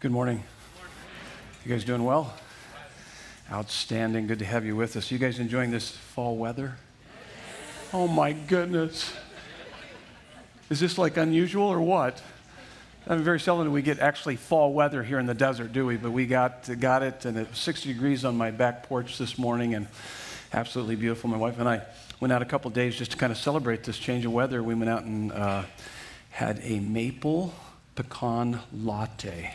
[0.00, 0.42] Good morning.
[1.62, 2.32] You guys doing well?
[3.52, 4.28] Outstanding.
[4.28, 5.10] Good to have you with us.
[5.10, 6.76] You guys enjoying this fall weather?
[7.92, 9.12] Oh my goodness.
[10.70, 12.22] Is this like unusual or what?
[13.06, 15.84] I mean, very seldom do we get actually fall weather here in the desert, do
[15.84, 15.98] we?
[15.98, 19.74] But we got, got it, and it's 60 degrees on my back porch this morning,
[19.74, 19.86] and
[20.54, 21.28] absolutely beautiful.
[21.28, 21.82] My wife and I
[22.20, 24.62] went out a couple days just to kind of celebrate this change of weather.
[24.62, 25.64] We went out and uh,
[26.30, 27.52] had a maple
[27.96, 29.52] pecan latte.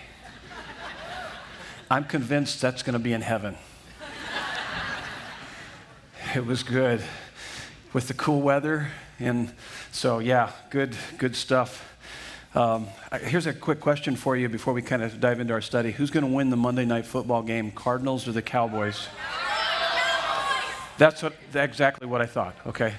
[1.90, 3.56] I'm convinced that's going to be in heaven.
[6.36, 7.04] it was good
[7.94, 8.88] with the cool weather.
[9.20, 9.54] And
[9.92, 11.96] so, yeah, good, good stuff.
[12.56, 12.88] Um,
[13.22, 15.92] here's a quick question for you before we kind of dive into our study.
[15.92, 19.08] Who's going to win the Monday night football game, Cardinals or the Cowboys?
[20.98, 22.94] That's what, exactly what I thought, okay?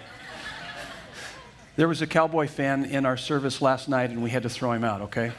[1.74, 4.72] There was a Cowboy fan in our service last night, and we had to throw
[4.72, 5.32] him out, okay?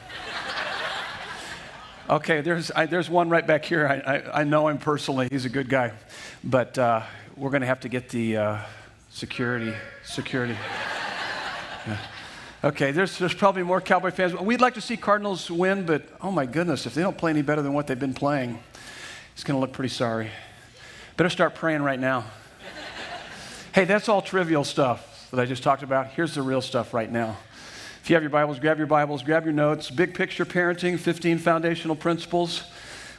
[2.10, 3.86] Okay, there's, I, there's one right back here.
[3.86, 5.28] I, I, I, know him personally.
[5.30, 5.92] He's a good guy.
[6.42, 7.02] But uh,
[7.36, 8.58] we're going to have to get the uh,
[9.10, 9.74] security.
[10.04, 10.56] Security.
[11.86, 11.98] Yeah.
[12.64, 14.32] Okay, there's, there's probably more Cowboy fans.
[14.34, 17.42] We'd like to see Cardinals win, but oh my goodness, if they don't play any
[17.42, 18.58] better than what they've been playing,
[19.34, 20.30] it's going to look pretty sorry.
[21.18, 22.24] Better start praying right now.
[23.74, 26.08] hey, that's all trivial stuff that I just talked about.
[26.08, 27.36] Here's the real stuff right now.
[28.08, 29.90] If you have your Bibles, grab your Bibles, grab your notes.
[29.90, 32.62] Big picture parenting, 15 foundational principles.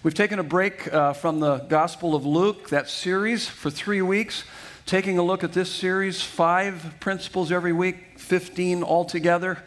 [0.01, 4.45] We've taken a break uh, from the Gospel of Luke, that series, for three weeks,
[4.87, 9.59] taking a look at this series, five principles every week, 15 altogether.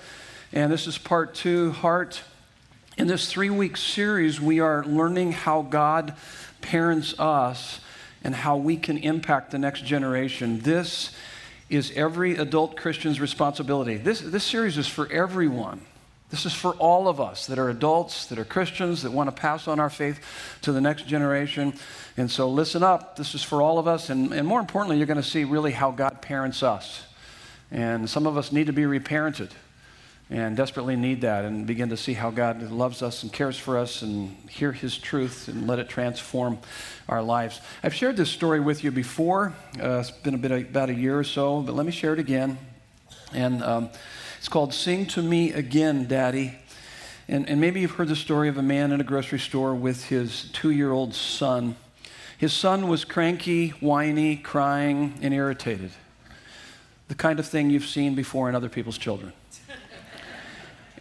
[0.53, 2.21] And this is part two, Heart.
[2.99, 6.17] In this three week series, we are learning how God
[6.63, 7.79] parents us
[8.25, 10.63] and how we can impact the next generation.
[10.63, 11.13] This
[11.73, 13.97] is every adult Christian's responsibility.
[13.97, 15.81] This, this series is for everyone.
[16.29, 19.39] This is for all of us that are adults, that are Christians, that want to
[19.39, 20.21] pass on our faith
[20.63, 21.75] to the next generation.
[22.17, 23.17] And so listen up.
[23.17, 24.11] This is for all of us.
[24.11, 27.05] And, and more importantly, you're going to see really how God parents us.
[27.71, 29.51] And some of us need to be reparented
[30.33, 33.77] and desperately need that and begin to see how God loves us and cares for
[33.77, 36.59] us and hear His truth and let it transform
[37.07, 37.61] our lives.
[37.83, 39.53] I've shared this story with you before.
[39.79, 42.19] Uh, it's been a bit about a year or so, but let me share it
[42.19, 42.57] again.
[43.35, 43.91] And um,
[44.39, 46.55] it's called "Sing to Me Again, Daddy."
[47.29, 50.07] And, and maybe you've heard the story of a man in a grocery store with
[50.07, 51.77] his two-year-old son.
[52.39, 55.91] His son was cranky, whiny, crying, and irritated.
[57.09, 59.35] The kind of thing you've seen before in other people's children.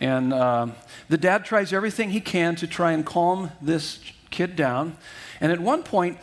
[0.02, 0.68] And uh,
[1.10, 4.00] the dad tries everything he can to try and calm this
[4.32, 4.98] kid down.
[5.40, 6.18] And at one point,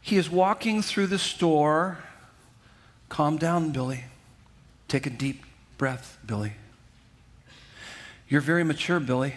[0.00, 1.98] he is walking through the store.
[3.10, 4.04] Calm down, Billy.
[4.88, 5.44] Take a deep
[5.76, 6.54] breath, Billy.
[8.26, 9.34] You're very mature, Billy.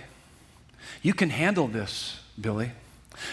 [1.02, 2.72] You can handle this, Billy.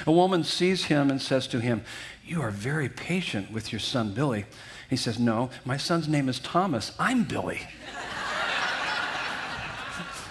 [0.04, 1.84] A woman sees him and says to him,
[2.26, 4.46] You are very patient with your son, Billy.
[4.88, 6.92] He says, No, my son's name is Thomas.
[6.98, 7.60] I'm Billy.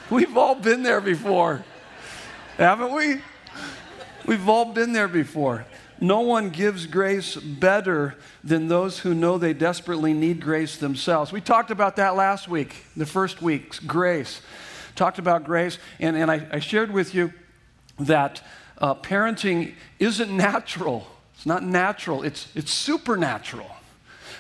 [0.10, 1.64] We've all been there before,
[2.58, 3.22] haven't we?
[4.26, 5.68] We've all been there before.
[6.02, 11.32] No one gives grace better than those who know they desperately need grace themselves.
[11.32, 14.42] We talked about that last week, the first week, grace.
[14.96, 17.32] Talked about grace, and, and I, I shared with you
[18.00, 18.42] that
[18.80, 21.06] uh, parenting isn't natural.
[21.36, 23.70] It's not natural, it's, it's supernatural.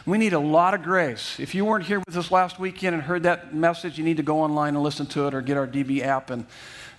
[0.05, 1.39] We need a lot of grace.
[1.39, 4.23] If you weren't here with us last weekend and heard that message, you need to
[4.23, 6.45] go online and listen to it or get our DB app and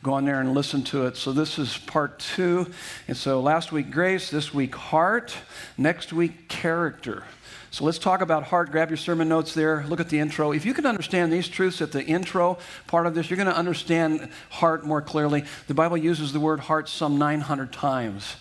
[0.03, 1.16] go on there and listen to it.
[1.16, 2.71] So this is part two.
[3.09, 4.31] And so last week, grace.
[4.31, 5.34] This week, heart.
[5.78, 7.25] Next week, character.
[7.71, 8.71] So let's talk about heart.
[8.71, 9.84] Grab your sermon notes there.
[9.87, 10.53] Look at the intro.
[10.53, 13.56] If you can understand these truths at the intro part of this, you're going to
[13.56, 15.44] understand heart more clearly.
[15.69, 18.37] The Bible uses the word heart some 900 times.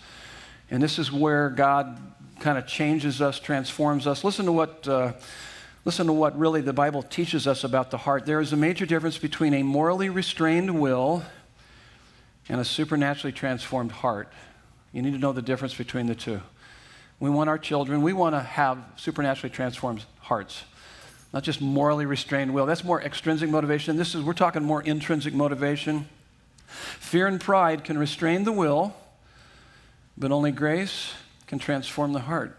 [0.70, 1.98] And this is where God
[2.40, 4.24] kind of changes us, transforms us.
[4.24, 4.88] Listen to what.
[4.88, 5.12] Uh,
[5.84, 8.26] listen to what really the Bible teaches us about the heart.
[8.26, 11.22] There is a major difference between a morally restrained will
[12.48, 14.30] and a supernaturally transformed heart.
[14.92, 16.42] You need to know the difference between the two.
[17.18, 20.64] We want our children, we want to have supernaturally transformed hearts,
[21.32, 22.66] not just morally restrained will.
[22.66, 23.96] That's more extrinsic motivation.
[23.96, 26.08] This is, we're talking more intrinsic motivation.
[26.66, 28.94] Fear and pride can restrain the will,
[30.16, 31.12] but only grace
[31.50, 32.56] can transform the heart.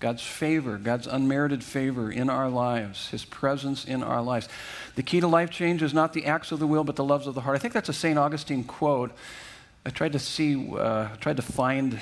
[0.00, 4.48] God's favor, God's unmerited favor in our lives, His presence in our lives.
[4.96, 7.28] The key to life change is not the acts of the will, but the loves
[7.28, 7.54] of the heart.
[7.54, 8.18] I think that's a St.
[8.18, 9.12] Augustine quote.
[9.84, 12.00] I tried to see, uh, tried to find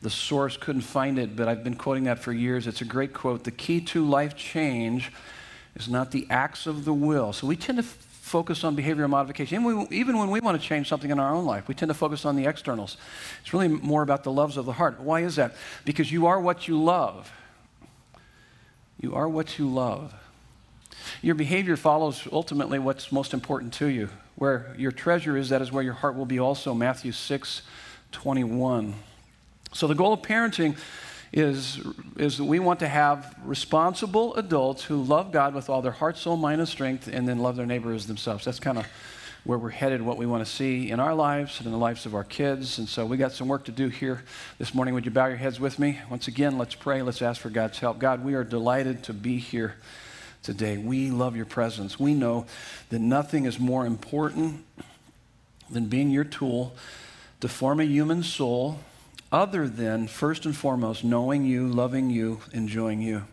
[0.00, 2.66] the source, couldn't find it, but I've been quoting that for years.
[2.66, 3.44] It's a great quote.
[3.44, 5.12] The key to life change
[5.76, 7.34] is not the acts of the will.
[7.34, 7.84] So we tend to
[8.32, 9.60] focus on behavioral modification.
[9.60, 11.90] Even, we, even when we want to change something in our own life, we tend
[11.90, 12.96] to focus on the externals.
[13.42, 14.98] It's really more about the loves of the heart.
[14.98, 15.54] Why is that?
[15.84, 17.30] Because you are what you love.
[18.98, 20.14] You are what you love.
[21.20, 24.08] Your behavior follows ultimately what's most important to you.
[24.36, 26.72] Where your treasure is, that is where your heart will be also.
[26.72, 27.62] Matthew 6
[28.12, 28.94] 21.
[29.74, 30.76] So the goal of parenting
[31.32, 31.80] is,
[32.16, 36.18] is that we want to have responsible adults who love God with all their heart,
[36.18, 38.44] soul, mind, and strength, and then love their neighbor as themselves.
[38.44, 38.86] That's kind of
[39.44, 42.06] where we're headed, what we want to see in our lives and in the lives
[42.06, 42.78] of our kids.
[42.78, 44.22] And so we got some work to do here
[44.58, 44.94] this morning.
[44.94, 45.98] Would you bow your heads with me?
[46.10, 47.02] Once again, let's pray.
[47.02, 47.98] Let's ask for God's help.
[47.98, 49.76] God, we are delighted to be here
[50.42, 50.76] today.
[50.76, 51.98] We love your presence.
[51.98, 52.46] We know
[52.90, 54.64] that nothing is more important
[55.70, 56.74] than being your tool
[57.40, 58.78] to form a human soul
[59.32, 63.24] other than, first and foremost, knowing you, loving you, enjoying you.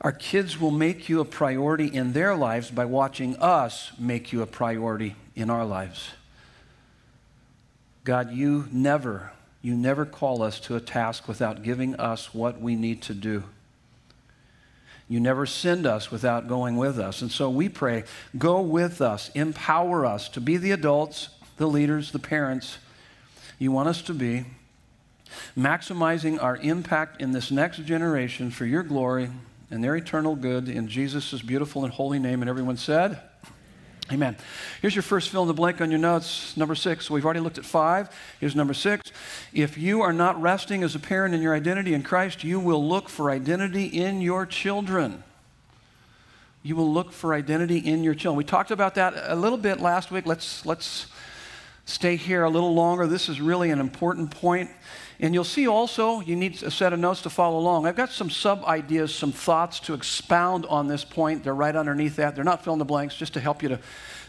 [0.00, 4.42] Our kids will make you a priority in their lives by watching us make you
[4.42, 6.10] a priority in our lives.
[8.02, 9.30] God, you never,
[9.60, 13.44] you never call us to a task without giving us what we need to do.
[15.08, 17.22] You never send us without going with us.
[17.22, 18.04] And so we pray,
[18.36, 21.28] go with us, empower us to be the adults,
[21.58, 22.78] the leaders, the parents
[23.62, 24.44] you want us to be
[25.56, 29.30] maximizing our impact in this next generation for your glory
[29.70, 32.42] and their eternal good in Jesus' beautiful and holy name.
[32.42, 33.20] And everyone said,
[34.10, 34.36] Amen.
[34.82, 37.08] Here's your first fill in the blank on your notes, number six.
[37.08, 38.10] We've already looked at five.
[38.40, 39.10] Here's number six.
[39.54, 42.86] If you are not resting as a parent in your identity in Christ, you will
[42.86, 45.22] look for identity in your children.
[46.62, 48.36] You will look for identity in your children.
[48.36, 50.26] We talked about that a little bit last week.
[50.26, 51.06] Let's, let's
[51.86, 53.06] stay here a little longer.
[53.06, 54.70] This is really an important point.
[55.20, 57.86] And you'll see also, you need a set of notes to follow along.
[57.86, 61.44] I've got some sub ideas, some thoughts to expound on this point.
[61.44, 62.34] They're right underneath that.
[62.34, 63.78] They're not fill in the blanks, just to help you to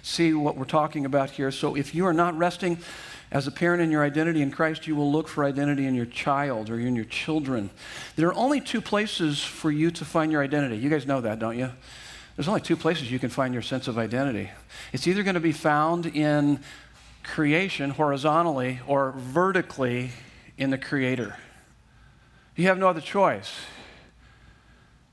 [0.03, 1.49] see what we're talking about here.
[1.51, 2.77] So if you are not resting
[3.31, 6.05] as a parent in your identity in Christ, you will look for identity in your
[6.05, 7.71] child or in your children.
[8.15, 10.77] There are only two places for you to find your identity.
[10.77, 11.71] You guys know that, don't you?
[12.35, 14.51] There's only two places you can find your sense of identity.
[14.91, 16.59] It's either going to be found in
[17.23, 20.11] creation horizontally or vertically
[20.57, 21.35] in the Creator.
[22.55, 23.51] You have no other choice.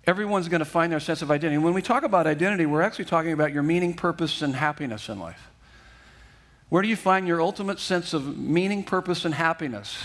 [0.07, 1.59] Everyone's going to find their sense of identity.
[1.59, 5.19] When we talk about identity, we're actually talking about your meaning, purpose, and happiness in
[5.19, 5.49] life.
[6.69, 9.99] Where do you find your ultimate sense of meaning, purpose, and happiness?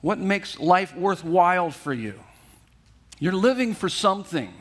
[0.00, 2.20] What makes life worthwhile for you?
[3.18, 4.52] You're living for something.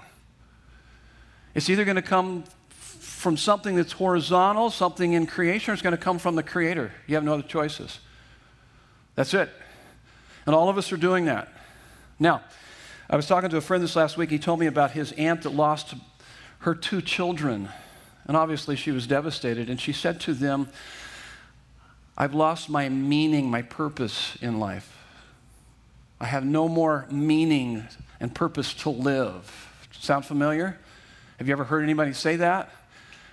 [1.54, 5.96] It's either going to come from something that's horizontal, something in creation, or it's going
[5.96, 6.92] to come from the Creator.
[7.08, 8.00] You have no other choices.
[9.16, 9.50] That's it.
[10.46, 11.52] And all of us are doing that.
[12.20, 12.42] Now,
[13.10, 14.30] I was talking to a friend this last week.
[14.30, 15.94] He told me about his aunt that lost
[16.60, 17.70] her two children.
[18.26, 19.70] And obviously, she was devastated.
[19.70, 20.70] And she said to them,
[22.18, 24.98] I've lost my meaning, my purpose in life.
[26.20, 27.88] I have no more meaning
[28.20, 29.70] and purpose to live.
[29.92, 30.80] Sound familiar?
[31.38, 32.70] Have you ever heard anybody say that?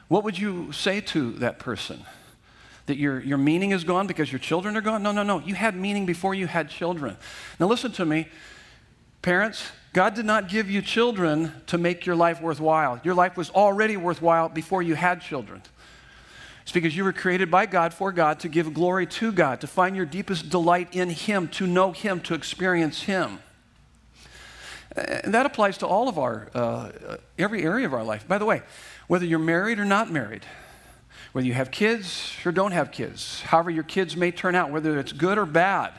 [0.08, 2.04] What would you say to that person?
[2.90, 5.00] That your, your meaning is gone because your children are gone?
[5.00, 5.38] No, no, no.
[5.38, 7.16] You had meaning before you had children.
[7.60, 8.26] Now, listen to me.
[9.22, 13.00] Parents, God did not give you children to make your life worthwhile.
[13.04, 15.62] Your life was already worthwhile before you had children.
[16.62, 19.68] It's because you were created by God for God to give glory to God, to
[19.68, 23.38] find your deepest delight in Him, to know Him, to experience Him.
[24.96, 26.90] And that applies to all of our, uh,
[27.38, 28.26] every area of our life.
[28.26, 28.62] By the way,
[29.06, 30.44] whether you're married or not married,
[31.32, 34.98] whether you have kids or don't have kids, however your kids may turn out, whether
[34.98, 35.92] it's good or bad,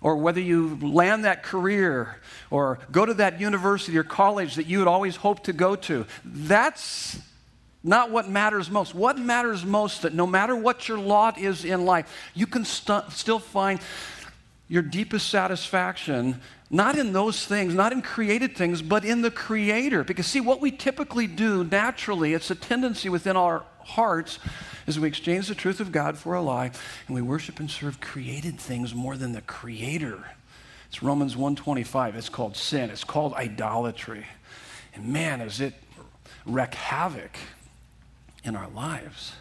[0.00, 2.16] or whether you land that career
[2.50, 6.06] or go to that university or college that you had always hoped to go to,
[6.24, 7.18] that's
[7.82, 8.94] not what matters most.
[8.94, 13.10] What matters most that no matter what your lot is in life, you can st-
[13.12, 13.80] still find
[14.68, 20.04] your deepest satisfaction not in those things, not in created things, but in the Creator.
[20.04, 24.38] Because, see, what we typically do naturally, it's a tendency within our hearts,
[24.86, 26.70] is we exchange the truth of God for a lie,
[27.06, 30.24] and we worship and serve created things more than the Creator.
[30.88, 32.16] It's Romans 125.
[32.16, 32.90] It's called sin.
[32.90, 34.26] It's called idolatry.
[34.94, 35.74] And man, does it
[36.46, 37.36] wreak havoc
[38.44, 39.32] in our lives.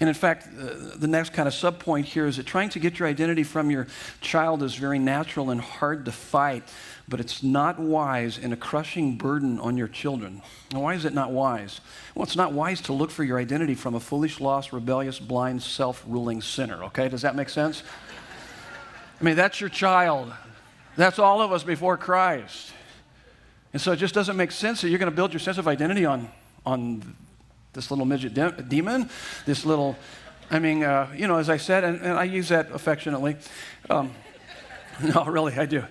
[0.00, 2.98] And in fact, uh, the next kind of subpoint here is that trying to get
[2.98, 3.86] your identity from your
[4.20, 6.64] child is very natural and hard to fight,
[7.08, 10.42] but it's not wise and a crushing burden on your children.
[10.72, 11.80] Now, why is it not wise?
[12.14, 15.62] Well, it's not wise to look for your identity from a foolish, lost, rebellious, blind,
[15.62, 17.08] self ruling sinner, okay?
[17.08, 17.82] Does that make sense?
[19.20, 20.32] I mean, that's your child.
[20.96, 22.72] That's all of us before Christ.
[23.72, 25.66] And so it just doesn't make sense that you're going to build your sense of
[25.66, 26.28] identity on,
[26.64, 27.16] on
[27.74, 29.10] this little midget de- demon,
[29.44, 29.96] this little,
[30.50, 33.36] I mean, uh, you know, as I said, and, and I use that affectionately.
[33.90, 34.12] Um,
[35.02, 35.84] no, really, I do.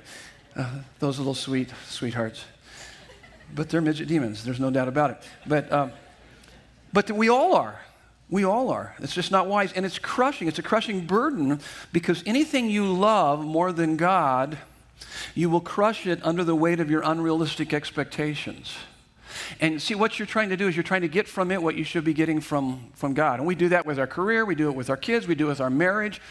[0.55, 2.45] Uh, those little sweet sweethearts.
[3.53, 5.17] But they're midget demons, there's no doubt about it.
[5.45, 5.91] But, um,
[6.91, 7.79] but we all are.
[8.29, 8.95] We all are.
[8.99, 9.73] It's just not wise.
[9.73, 10.47] And it's crushing.
[10.47, 11.59] It's a crushing burden
[11.91, 14.57] because anything you love more than God,
[15.35, 18.75] you will crush it under the weight of your unrealistic expectations.
[19.59, 21.75] And see, what you're trying to do is you're trying to get from it what
[21.75, 23.39] you should be getting from, from God.
[23.39, 25.45] And we do that with our career, we do it with our kids, we do
[25.45, 26.21] it with our marriage.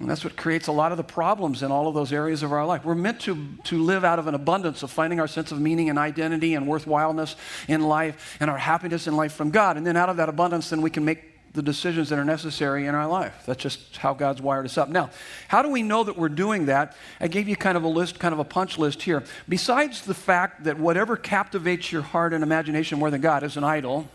[0.00, 2.52] And that's what creates a lot of the problems in all of those areas of
[2.52, 2.84] our life.
[2.84, 5.88] We're meant to, to live out of an abundance of finding our sense of meaning
[5.88, 7.36] and identity and worthwhileness
[7.68, 9.76] in life and our happiness in life from God.
[9.76, 12.86] And then out of that abundance, then we can make the decisions that are necessary
[12.86, 13.44] in our life.
[13.46, 14.88] That's just how God's wired us up.
[14.88, 15.10] Now,
[15.48, 16.96] how do we know that we're doing that?
[17.20, 19.22] I gave you kind of a list, kind of a punch list here.
[19.48, 23.64] Besides the fact that whatever captivates your heart and imagination more than God is an
[23.64, 24.08] idol.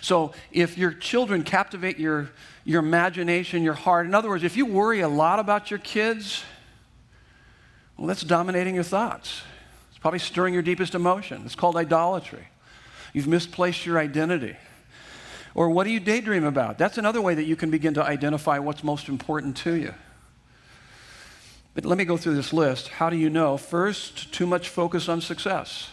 [0.00, 2.30] So if your children captivate your
[2.64, 4.06] your imagination, your heart.
[4.06, 6.42] In other words, if you worry a lot about your kids,
[7.96, 9.42] well, that's dominating your thoughts.
[9.90, 11.42] It's probably stirring your deepest emotion.
[11.44, 12.48] It's called idolatry.
[13.12, 14.56] You've misplaced your identity.
[15.54, 16.78] Or what do you daydream about?
[16.78, 19.94] That's another way that you can begin to identify what's most important to you.
[21.74, 22.88] But let me go through this list.
[22.88, 23.56] How do you know?
[23.56, 25.90] First, too much focus on success.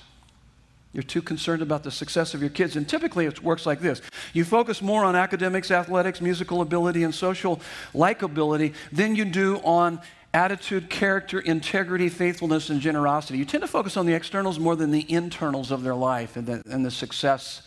[0.93, 2.75] You're too concerned about the success of your kids.
[2.75, 4.01] And typically it works like this
[4.33, 7.61] you focus more on academics, athletics, musical ability, and social
[7.93, 10.01] likability than you do on
[10.33, 13.37] attitude, character, integrity, faithfulness, and generosity.
[13.37, 16.47] You tend to focus on the externals more than the internals of their life and
[16.47, 17.63] the, and the success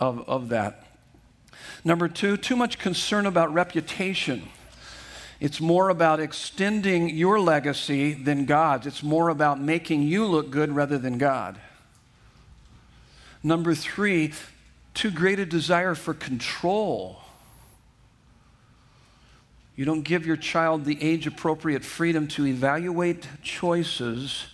[0.00, 0.91] of, of that.
[1.84, 4.48] Number two, too much concern about reputation.
[5.40, 8.86] It's more about extending your legacy than God's.
[8.86, 11.58] It's more about making you look good rather than God.
[13.42, 14.32] Number three,
[14.94, 17.22] too great a desire for control.
[19.74, 24.46] You don't give your child the age appropriate freedom to evaluate choices,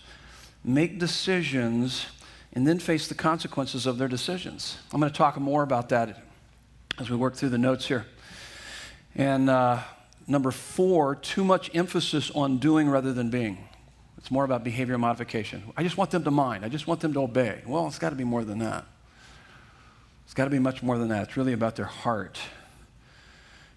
[0.63, 2.07] make decisions,
[2.53, 4.79] and then face the consequences of their decisions.
[4.91, 6.28] I'm going to talk more about that
[6.99, 8.05] as we work through the notes here.
[9.15, 9.79] And uh,
[10.27, 13.57] number four, too much emphasis on doing rather than being.
[14.17, 15.63] It's more about behavior modification.
[15.77, 16.65] I just want them to mind.
[16.65, 17.61] I just want them to obey.
[17.65, 18.85] Well, it's got to be more than that.
[20.25, 21.29] It's got to be much more than that.
[21.29, 22.39] It's really about their heart.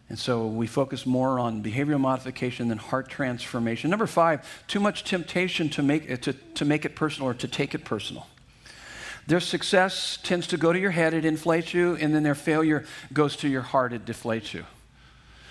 [0.08, 3.88] And so we focus more on behavioral modification than heart transformation.
[3.88, 7.74] Number five, too much temptation to make to, to make it personal or to take
[7.74, 8.26] it personal.
[9.26, 12.84] Their success tends to go to your head, it inflates you, and then their failure
[13.12, 14.64] goes to your heart, it deflates you.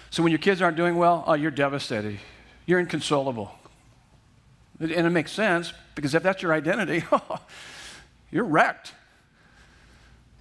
[0.09, 2.19] So when your kids aren't doing well, oh, you're devastated.
[2.65, 3.51] You're inconsolable.
[4.79, 7.03] And it makes sense because if that's your identity,
[8.31, 8.93] you're wrecked.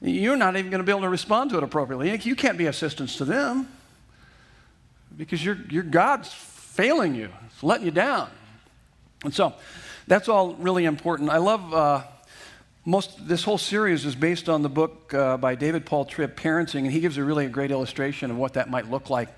[0.01, 2.19] You're not even going to be able to respond to it appropriately.
[2.23, 3.69] You can't be assistance to them
[5.17, 8.31] because your, your God's failing you, it's letting you down.
[9.25, 9.55] And so
[10.07, 11.29] that's all really important.
[11.29, 12.03] I love uh,
[12.85, 16.81] most, this whole series is based on the book uh, by David Paul Tripp, Parenting,
[16.81, 19.29] and he gives a really great illustration of what that might look like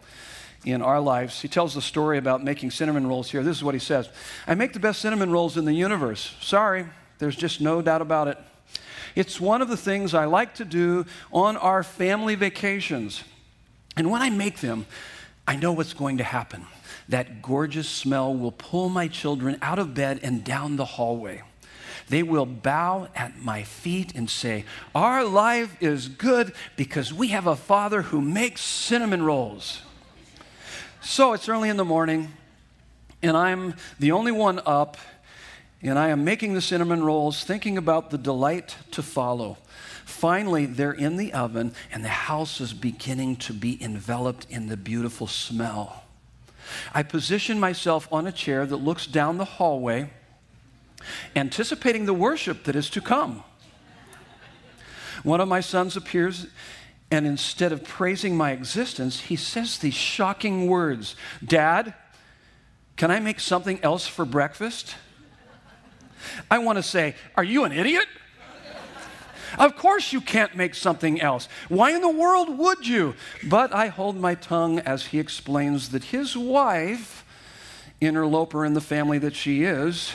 [0.64, 1.40] in our lives.
[1.40, 3.42] He tells the story about making cinnamon rolls here.
[3.42, 4.08] This is what he says
[4.46, 6.36] I make the best cinnamon rolls in the universe.
[6.40, 6.86] Sorry,
[7.18, 8.38] there's just no doubt about it.
[9.14, 13.24] It's one of the things I like to do on our family vacations.
[13.96, 14.86] And when I make them,
[15.46, 16.64] I know what's going to happen.
[17.08, 21.42] That gorgeous smell will pull my children out of bed and down the hallway.
[22.12, 27.46] They will bow at my feet and say, Our life is good because we have
[27.46, 29.80] a father who makes cinnamon rolls.
[31.00, 32.34] So it's early in the morning,
[33.22, 34.98] and I'm the only one up,
[35.80, 39.56] and I am making the cinnamon rolls, thinking about the delight to follow.
[40.04, 44.76] Finally, they're in the oven, and the house is beginning to be enveloped in the
[44.76, 46.04] beautiful smell.
[46.92, 50.10] I position myself on a chair that looks down the hallway,
[51.36, 53.44] anticipating the worship that is to come.
[55.22, 56.46] One of my sons appears,
[57.10, 61.94] and instead of praising my existence, he says these shocking words Dad,
[62.96, 64.96] can I make something else for breakfast?
[66.50, 68.06] I want to say, Are you an idiot?
[69.58, 71.46] Of course, you can't make something else.
[71.68, 73.14] Why in the world would you?
[73.44, 77.24] But I hold my tongue as he explains that his wife,
[78.00, 80.12] interloper in the family that she is,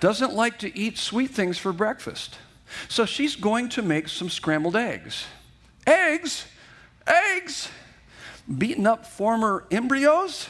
[0.00, 2.38] doesn't like to eat sweet things for breakfast.
[2.88, 5.26] So she's going to make some scrambled eggs.
[5.86, 6.46] Eggs?
[7.06, 7.68] Eggs?
[8.58, 10.48] Beaten up former embryos?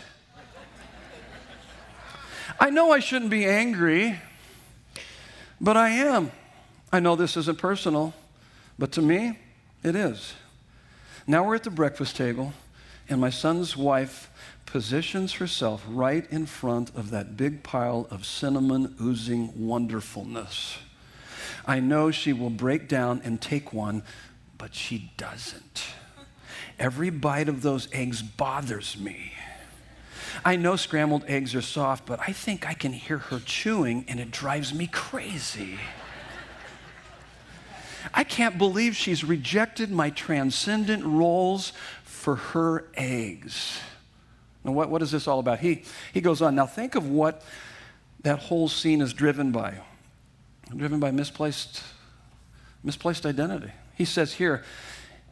[2.58, 4.20] I know I shouldn't be angry,
[5.60, 6.30] but I am.
[6.92, 8.14] I know this isn't personal,
[8.78, 9.38] But to me,
[9.82, 10.32] it is.
[11.26, 12.54] Now we're at the breakfast table,
[13.10, 14.29] and my son's wife
[14.70, 20.78] positions herself right in front of that big pile of cinnamon oozing wonderfulness.
[21.66, 24.04] I know she will break down and take one,
[24.58, 25.86] but she doesn't.
[26.78, 29.32] Every bite of those eggs bothers me.
[30.44, 34.20] I know scrambled eggs are soft, but I think I can hear her chewing and
[34.20, 35.78] it drives me crazy.
[38.14, 41.72] I can't believe she's rejected my transcendent rolls
[42.04, 43.80] for her eggs.
[44.64, 45.60] Now, what, what is this all about?
[45.60, 46.54] He, he goes on.
[46.54, 47.42] Now, think of what
[48.22, 49.74] that whole scene is driven by.
[50.76, 51.82] Driven by misplaced,
[52.84, 53.72] misplaced identity.
[53.94, 54.62] He says here,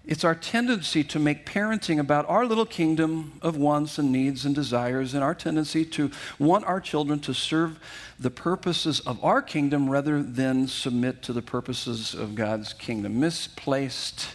[0.08, 4.54] it's our tendency to make parenting about our little kingdom of wants and needs and
[4.54, 7.78] desires, and our tendency to want our children to serve
[8.18, 13.20] the purposes of our kingdom rather than submit to the purposes of God's kingdom.
[13.20, 14.28] Misplaced,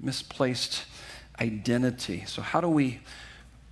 [0.00, 0.84] misplaced
[1.40, 2.24] identity.
[2.26, 2.98] So, how do we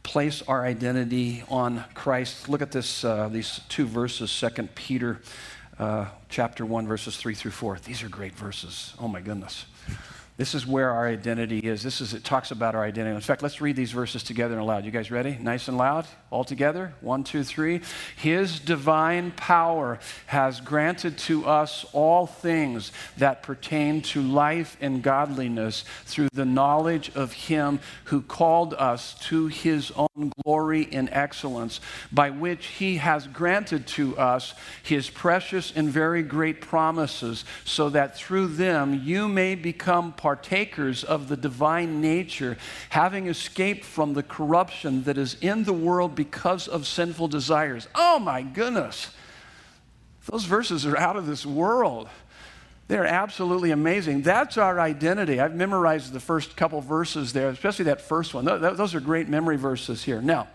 [0.06, 2.48] place our identity on Christ?
[2.48, 5.20] Look at this, uh, these two verses, Second Peter
[5.80, 7.80] uh, chapter 1, verses 3 through 4.
[7.84, 8.94] These are great verses.
[9.00, 9.66] Oh, my goodness.
[10.36, 11.82] This is where our identity is.
[11.82, 13.14] This is, it talks about our identity.
[13.14, 14.84] In fact, let's read these verses together and aloud.
[14.84, 15.38] You guys ready?
[15.40, 16.06] Nice and loud?
[16.30, 16.92] All together?
[17.00, 17.80] One, two, three.
[18.16, 25.84] His divine power has granted to us all things that pertain to life and godliness
[26.04, 31.80] through the knowledge of Him who called us to His own glory and excellence,
[32.12, 34.52] by which He has granted to us
[34.82, 41.28] His precious and very great promises, so that through them you may become partakers of
[41.28, 46.84] the divine nature, having escaped from the corruption that is in the world because of
[46.84, 47.86] sinful desires.
[47.94, 49.10] Oh my goodness.
[50.28, 52.08] Those verses are out of this world.
[52.88, 54.22] They're absolutely amazing.
[54.22, 55.38] That's our identity.
[55.38, 58.46] I've memorized the first couple verses there, especially that first one.
[58.46, 60.20] Those are great memory verses here.
[60.20, 60.48] Now,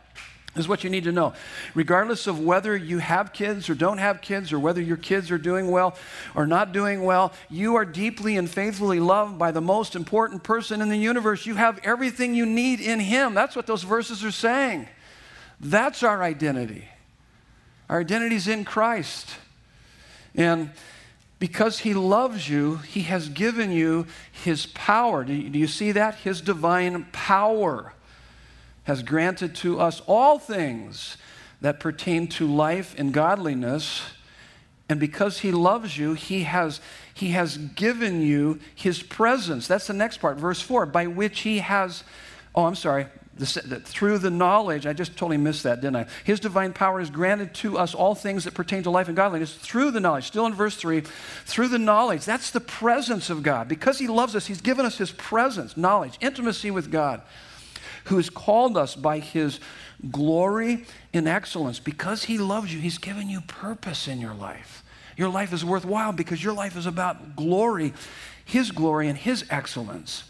[0.54, 1.34] this is what you need to know.
[1.76, 5.38] Regardless of whether you have kids or don't have kids, or whether your kids are
[5.38, 5.96] doing well
[6.36, 10.82] or not doing well, you are deeply and faithfully loved by the most important person
[10.82, 11.46] in the universe.
[11.46, 13.34] You have everything you need in Him.
[13.34, 14.90] That's what those verses are saying.
[15.62, 16.86] That's our identity.
[17.88, 19.30] Our identity is in Christ.
[20.36, 20.72] And
[21.40, 25.24] because He loves you, He has given you His power.
[25.24, 26.16] Do you, do you see that?
[26.16, 27.94] His divine power
[28.84, 31.18] has granted to us all things
[31.62, 34.02] that pertain to life and godliness.
[34.90, 36.82] And because he loves you, he has,
[37.14, 39.68] he has given you his presence.
[39.68, 42.04] That's the next part, verse 4, by which he has,
[42.56, 43.06] oh, I'm sorry,
[43.38, 46.08] through the knowledge, I just totally missed that, didn't I?
[46.24, 49.56] His divine power has granted to us all things that pertain to life and godliness
[49.56, 50.26] through the knowledge.
[50.26, 51.02] Still in verse 3,
[51.46, 52.26] through the knowledge.
[52.26, 53.68] That's the presence of God.
[53.68, 57.22] Because He loves us, He's given us His presence, knowledge, intimacy with God
[58.06, 59.60] who has called us by his
[60.10, 61.80] glory and excellence.
[61.80, 64.84] Because he loves you, he's given you purpose in your life.
[65.18, 67.94] Your life is worthwhile because your life is about glory,
[68.44, 70.24] his glory and his excellence.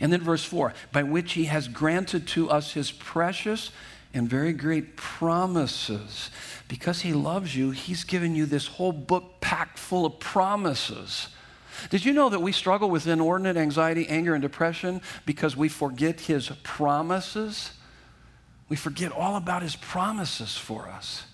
[0.00, 3.70] And then verse 4 by which he has granted to us his precious
[4.12, 6.30] and very great promises.
[6.68, 11.28] Because he loves you, he's given you this whole book packed full of promises
[11.88, 16.20] did you know that we struggle with inordinate anxiety, anger, and depression because we forget
[16.20, 17.72] His promises?
[18.68, 21.24] We forget all about His promises for us.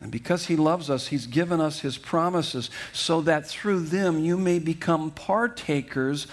[0.00, 4.36] And because He loves us, He's given us His promises so that through them you
[4.36, 6.26] may become partakers.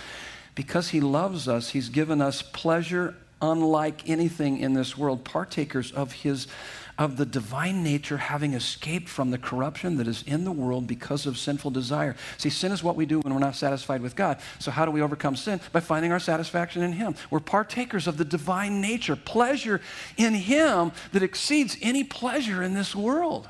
[0.56, 6.12] Because He loves us, He's given us pleasure unlike anything in this world, partakers of
[6.12, 6.48] His
[7.00, 11.26] of the divine nature having escaped from the corruption that is in the world because
[11.26, 12.14] of sinful desire.
[12.38, 14.38] See, sin is what we do when we're not satisfied with God.
[14.60, 15.62] So, how do we overcome sin?
[15.72, 17.16] By finding our satisfaction in Him.
[17.32, 19.80] We're partakers of the divine nature, pleasure
[20.18, 23.50] in Him that exceeds any pleasure in this world.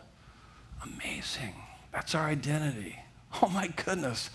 [0.83, 1.55] Amazing.
[1.91, 2.95] That's our identity.
[3.43, 4.31] Oh my goodness.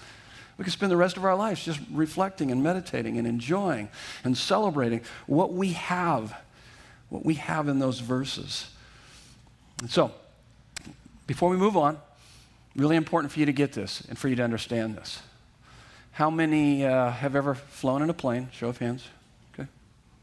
[0.57, 3.89] We could spend the rest of our lives just reflecting and meditating and enjoying
[4.23, 6.33] and celebrating what we have,
[7.09, 8.69] what we have in those verses.
[9.81, 10.13] And so,
[11.27, 11.99] before we move on,
[12.77, 15.21] really important for you to get this and for you to understand this.
[16.13, 18.49] How many uh, have ever flown in a plane?
[18.53, 19.07] Show of hands.
[19.53, 19.69] Okay,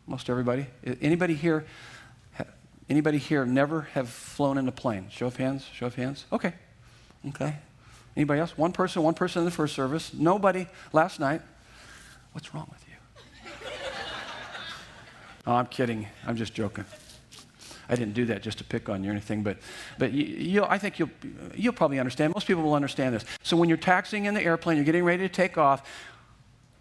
[0.07, 0.67] most everybody.
[1.01, 1.65] Anybody here?
[2.89, 5.07] Anybody here never have flown in a plane?
[5.09, 5.65] Show of hands.
[5.73, 6.25] Show of hands.
[6.31, 6.53] Okay.
[7.29, 7.55] Okay.
[8.17, 8.57] Anybody else?
[8.57, 9.01] One person.
[9.01, 10.13] One person in the first service.
[10.13, 11.41] Nobody last night.
[12.33, 13.69] What's wrong with you?
[15.47, 16.07] oh, I'm kidding.
[16.27, 16.83] I'm just joking.
[17.91, 19.57] I didn't do that just to pick on you or anything, but,
[19.97, 21.09] but you, I think you'll,
[21.53, 22.33] you'll probably understand.
[22.33, 23.25] Most people will understand this.
[23.43, 25.85] So when you're taxiing in the airplane, you're getting ready to take off,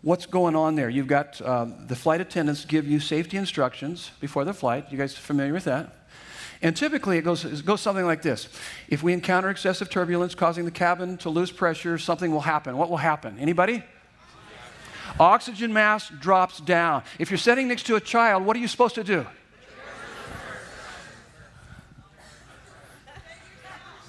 [0.03, 0.89] what's going on there?
[0.89, 4.87] You've got uh, the flight attendants give you safety instructions before the flight.
[4.91, 5.97] You guys familiar with that?
[6.63, 8.49] And typically it goes, it goes something like this.
[8.89, 12.77] If we encounter excessive turbulence causing the cabin to lose pressure, something will happen.
[12.77, 13.37] What will happen?
[13.41, 13.83] Anybody?
[15.19, 17.03] Oxygen mask drops down.
[17.19, 19.27] If you're sitting next to a child, what are you supposed to do?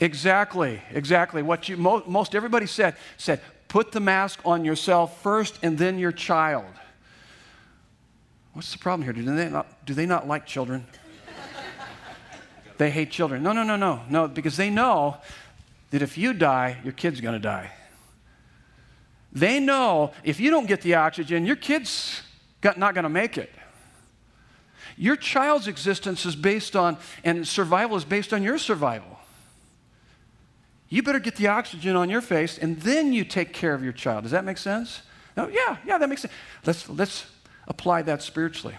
[0.01, 1.43] Exactly, exactly.
[1.43, 5.99] What you mo- most everybody said said, put the mask on yourself first and then
[5.99, 6.65] your child.
[8.53, 9.13] What's the problem here?
[9.13, 10.85] Do they not, do they not like children?
[12.79, 13.43] they hate children.
[13.43, 15.17] No, no, no, no, no, because they know
[15.91, 17.71] that if you die, your kid's going to die.
[19.31, 22.23] They know if you don't get the oxygen, your kid's
[22.59, 23.51] got, not going to make it.
[24.97, 29.19] Your child's existence is based on, and survival is based on your survival.
[30.91, 33.93] You better get the oxygen on your face, and then you take care of your
[33.93, 34.23] child.
[34.23, 35.01] Does that make sense?
[35.37, 36.33] No, yeah, yeah, that makes sense.
[36.65, 37.25] Let's, let's
[37.65, 38.75] apply that spiritually.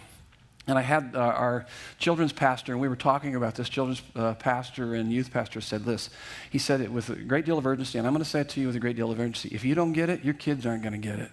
[0.66, 1.64] And I had uh, our
[1.98, 3.70] children's pastor, and we were talking about this.
[3.70, 6.10] Children's uh, pastor and youth pastor said this.
[6.50, 8.50] He said it with a great deal of urgency, and I'm going to say it
[8.50, 9.48] to you with a great deal of urgency.
[9.50, 11.30] If you don't get it, your kids aren't going to get it.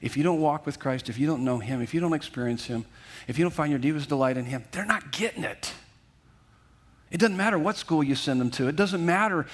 [0.00, 2.66] If you don't walk with Christ, if you don't know Him, if you don't experience
[2.66, 2.84] Him,
[3.28, 5.72] if you don't find your deepest delight in Him, they're not getting it.
[7.12, 8.68] It doesn't matter what school you send them to.
[8.68, 9.46] It doesn't matter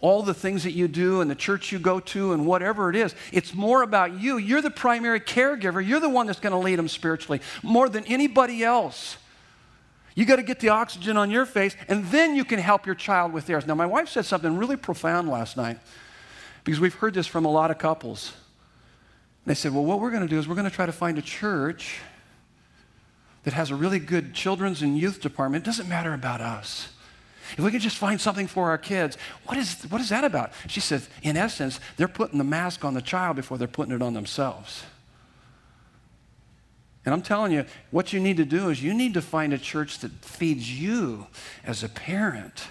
[0.00, 2.96] all the things that you do and the church you go to and whatever it
[2.96, 3.14] is.
[3.32, 4.38] It's more about you.
[4.38, 5.86] You're the primary caregiver.
[5.86, 9.16] You're the one that's going to lead them spiritually more than anybody else.
[10.16, 12.96] You got to get the oxygen on your face, and then you can help your
[12.96, 13.68] child with theirs.
[13.68, 15.78] Now, my wife said something really profound last night
[16.64, 18.32] because we've heard this from a lot of couples.
[19.46, 21.18] They said, Well, what we're going to do is we're going to try to find
[21.18, 22.00] a church
[23.44, 26.88] that has a really good children's and youth department, it doesn't matter about us.
[27.52, 30.52] If we can just find something for our kids, what is, what is that about?
[30.66, 34.02] She says, in essence, they're putting the mask on the child before they're putting it
[34.02, 34.84] on themselves.
[37.04, 39.58] And I'm telling you, what you need to do is you need to find a
[39.58, 41.26] church that feeds you
[41.64, 42.64] as a parent.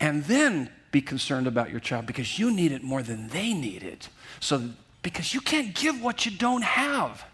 [0.00, 3.82] And then be concerned about your child because you need it more than they need
[3.84, 4.08] it.
[4.40, 4.70] So,
[5.02, 7.24] because you can't give what you don't have.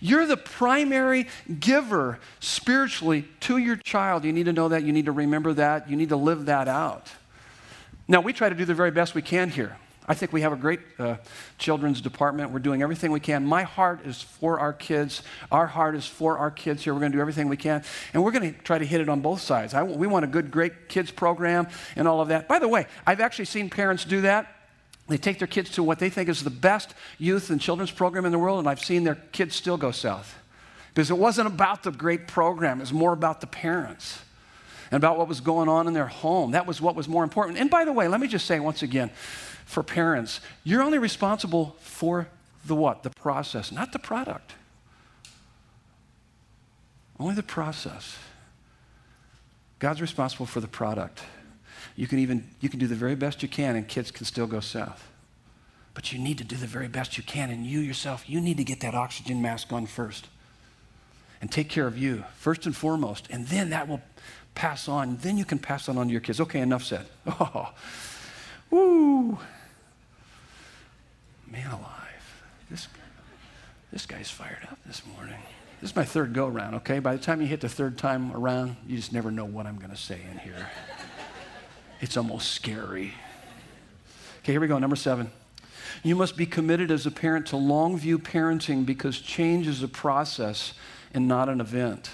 [0.00, 4.24] You're the primary giver spiritually to your child.
[4.24, 4.82] You need to know that.
[4.82, 5.90] You need to remember that.
[5.90, 7.10] You need to live that out.
[8.08, 9.76] Now, we try to do the very best we can here.
[10.08, 11.18] I think we have a great uh,
[11.58, 12.50] children's department.
[12.50, 13.46] We're doing everything we can.
[13.46, 15.22] My heart is for our kids.
[15.52, 16.92] Our heart is for our kids here.
[16.92, 17.84] We're going to do everything we can.
[18.12, 19.72] And we're going to try to hit it on both sides.
[19.72, 22.48] I, we want a good, great kids program and all of that.
[22.48, 24.48] By the way, I've actually seen parents do that
[25.10, 28.24] they take their kids to what they think is the best youth and children's program
[28.24, 30.36] in the world, and I've seen their kids still go south.
[30.94, 34.20] Because it wasn't about the great program, it was more about the parents
[34.90, 36.50] and about what was going on in their home.
[36.50, 37.58] That was what was more important.
[37.58, 39.10] And by the way, let me just say once again
[39.64, 42.28] for parents, you're only responsible for
[42.66, 43.02] the what?
[43.04, 44.54] The process, not the product.
[47.18, 48.16] Only the process.
[49.78, 51.20] God's responsible for the product.
[51.96, 54.46] You can even you can do the very best you can and kids can still
[54.46, 55.08] go south.
[55.94, 58.56] But you need to do the very best you can and you yourself, you need
[58.56, 60.28] to get that oxygen mask on first.
[61.40, 64.02] And take care of you first and foremost, and then that will
[64.54, 65.16] pass on.
[65.16, 66.38] Then you can pass on to your kids.
[66.40, 67.06] Okay, enough said.
[67.26, 67.72] Oh.
[68.70, 69.38] Woo.
[71.50, 72.44] Man alive.
[72.70, 72.86] This
[73.90, 75.40] this guy's fired up this morning.
[75.80, 76.98] This is my third go round, okay?
[76.98, 79.78] By the time you hit the third time around, you just never know what I'm
[79.78, 80.68] going to say in here.
[82.00, 83.14] It's almost scary.
[84.42, 84.78] Okay, here we go.
[84.78, 85.30] Number seven.
[86.02, 89.88] You must be committed as a parent to long view parenting because change is a
[89.88, 90.72] process
[91.12, 92.10] and not an event.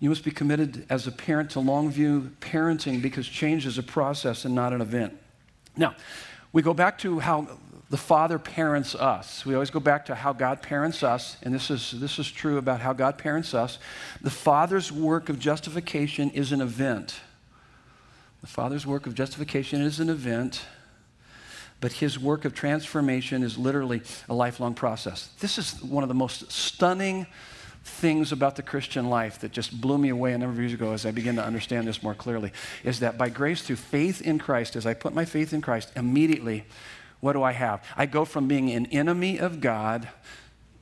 [0.00, 3.82] You must be committed as a parent to long view parenting because change is a
[3.82, 5.18] process and not an event.
[5.76, 5.96] Now,
[6.52, 7.48] we go back to how
[7.90, 9.46] the Father parents us.
[9.46, 12.58] We always go back to how God parents us, and this is, this is true
[12.58, 13.78] about how God parents us.
[14.20, 17.20] The Father's work of justification is an event.
[18.42, 20.66] The Father's work of justification is an event,
[21.80, 25.30] but his work of transformation is literally a lifelong process.
[25.40, 27.26] This is one of the most stunning
[27.84, 30.92] things about the Christian life that just blew me away a number of years ago
[30.92, 32.52] as I began to understand this more clearly
[32.84, 35.90] is that by grace through faith in Christ, as I put my faith in Christ,
[35.96, 36.64] immediately
[37.20, 37.84] what do I have?
[37.96, 40.08] I go from being an enemy of God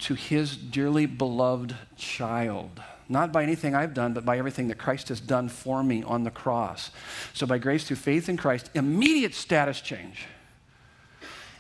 [0.00, 2.82] to his dearly beloved child.
[3.08, 6.24] Not by anything I've done, but by everything that Christ has done for me on
[6.24, 6.90] the cross.
[7.34, 10.26] So, by grace through faith in Christ, immediate status change.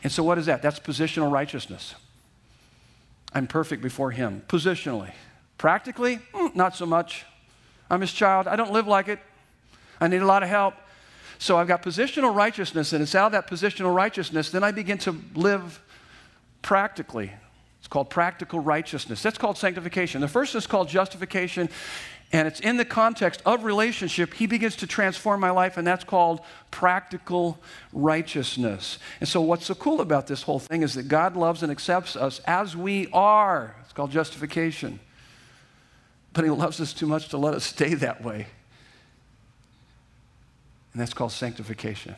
[0.02, 0.60] And so, what is that?
[0.60, 1.94] That's positional righteousness.
[3.32, 5.12] I'm perfect before him, positionally.
[5.56, 7.24] Practically, mm, not so much.
[7.88, 8.48] I'm his child.
[8.48, 9.20] I don't live like it.
[10.00, 10.74] I need a lot of help.
[11.38, 14.98] So I've got positional righteousness, and it's out of that positional righteousness, then I begin
[14.98, 15.82] to live
[16.62, 17.32] practically.
[17.78, 19.22] It's called practical righteousness.
[19.22, 20.20] That's called sanctification.
[20.20, 21.68] The first is called justification,
[22.32, 24.34] and it's in the context of relationship.
[24.34, 27.58] He begins to transform my life, and that's called practical
[27.92, 28.98] righteousness.
[29.20, 32.16] And so, what's so cool about this whole thing is that God loves and accepts
[32.16, 33.76] us as we are.
[33.84, 34.98] It's called justification.
[36.32, 38.48] But He loves us too much to let us stay that way.
[40.96, 42.16] And that's called sanctification.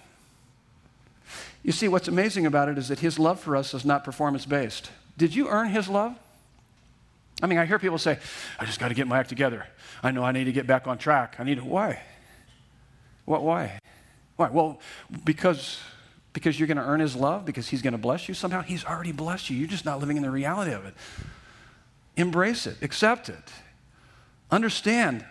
[1.64, 4.46] You see, what's amazing about it is that His love for us is not performance
[4.46, 4.92] based.
[5.16, 6.16] Did you earn His love?
[7.42, 8.20] I mean, I hear people say,
[8.56, 9.66] I just got to get my act together.
[10.00, 11.34] I know I need to get back on track.
[11.40, 11.64] I need to.
[11.64, 12.00] Why?
[13.24, 13.80] What, why?
[14.36, 14.48] Why?
[14.48, 14.78] Well,
[15.24, 15.80] because,
[16.32, 18.62] because you're going to earn his love, because he's going to bless you somehow.
[18.62, 19.56] He's already blessed you.
[19.56, 20.94] You're just not living in the reality of it.
[22.16, 23.42] Embrace it, accept it.
[24.52, 25.24] Understand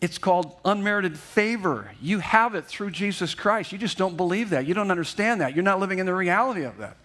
[0.00, 1.92] it's called unmerited favor.
[2.00, 3.72] You have it through Jesus Christ.
[3.72, 4.66] You just don't believe that.
[4.66, 5.54] You don't understand that.
[5.54, 6.96] You're not living in the reality of that.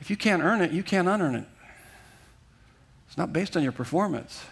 [0.00, 1.46] If you can't earn it, you can't unearn it.
[3.06, 4.44] It's not based on your performance.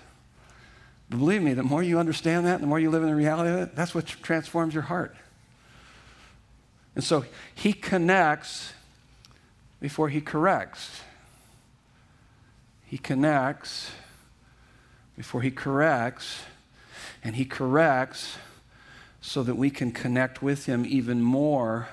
[1.11, 3.51] But believe me, the more you understand that, the more you live in the reality
[3.51, 5.17] of it, that's what transforms your heart.
[6.95, 8.73] And so he connects
[9.81, 11.03] before he corrects.
[12.87, 13.91] He connects
[15.17, 16.41] before he corrects,
[17.25, 18.37] and he corrects
[19.21, 21.89] so that we can connect with him even more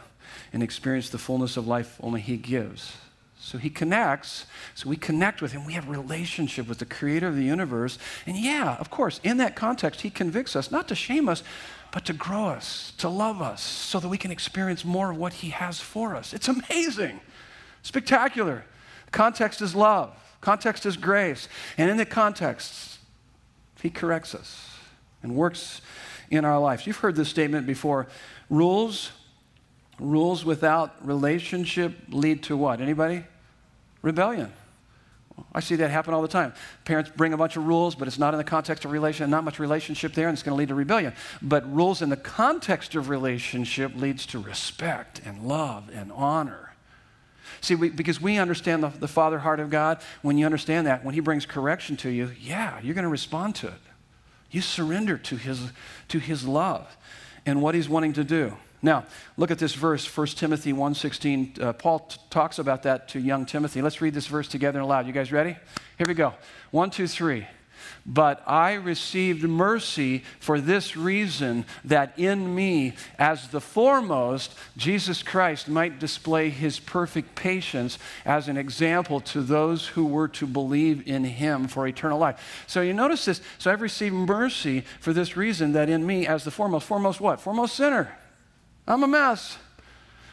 [0.51, 2.97] and experience the fullness of life only he gives.
[3.39, 4.45] So he connects.
[4.73, 5.65] So we connect with him.
[5.65, 7.97] We have relationship with the creator of the universe.
[8.25, 11.43] And yeah, of course, in that context, he convicts us, not to shame us,
[11.91, 15.33] but to grow us, to love us, so that we can experience more of what
[15.33, 16.33] he has for us.
[16.33, 17.19] It's amazing,
[17.81, 18.63] spectacular.
[19.12, 21.49] Context is love, context is grace.
[21.77, 22.92] And in the context,
[23.83, 24.77] he corrects us
[25.21, 25.81] and works
[26.31, 26.87] in our lives.
[26.87, 28.07] You've heard this statement before
[28.49, 29.11] rules
[29.99, 33.23] rules without relationship lead to what anybody
[34.01, 34.51] rebellion.
[35.53, 36.53] I see that happen all the time.
[36.85, 39.43] Parents bring a bunch of rules, but it's not in the context of relation, not
[39.43, 41.13] much relationship there, and it's going to lead to rebellion.
[41.41, 46.62] But rules in the context of relationship leads to respect and love and honor.
[47.62, 51.03] See, we, because we understand the, the Father heart of God, when you understand that,
[51.03, 53.82] when He brings correction to you, yeah, you're going to respond to it.
[54.51, 55.71] You surrender to His,
[56.10, 56.95] to his love
[57.45, 58.56] and what He's wanting to do.
[58.82, 59.06] Now,
[59.38, 61.62] look at this verse, 1 Timothy 1.16.
[61.62, 63.82] Uh, Paul t- talks about that to young Timothy.
[63.82, 65.08] Let's read this verse together aloud.
[65.08, 65.56] You guys ready?
[65.97, 66.34] Here we go.
[66.71, 67.47] One, two, three.
[68.05, 75.69] But I received mercy for this reason that in me, as the foremost, Jesus Christ
[75.69, 81.23] might display his perfect patience as an example to those who were to believe in
[81.23, 82.65] him for eternal life.
[82.67, 83.41] So you notice this.
[83.57, 87.39] So I've received mercy for this reason that in me, as the foremost, foremost what?
[87.39, 88.17] Foremost sinner.
[88.85, 89.57] I'm a mess.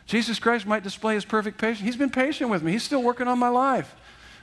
[0.07, 1.87] Jesus Christ might display his perfect patience.
[1.87, 3.95] He's been patient with me, he's still working on my life.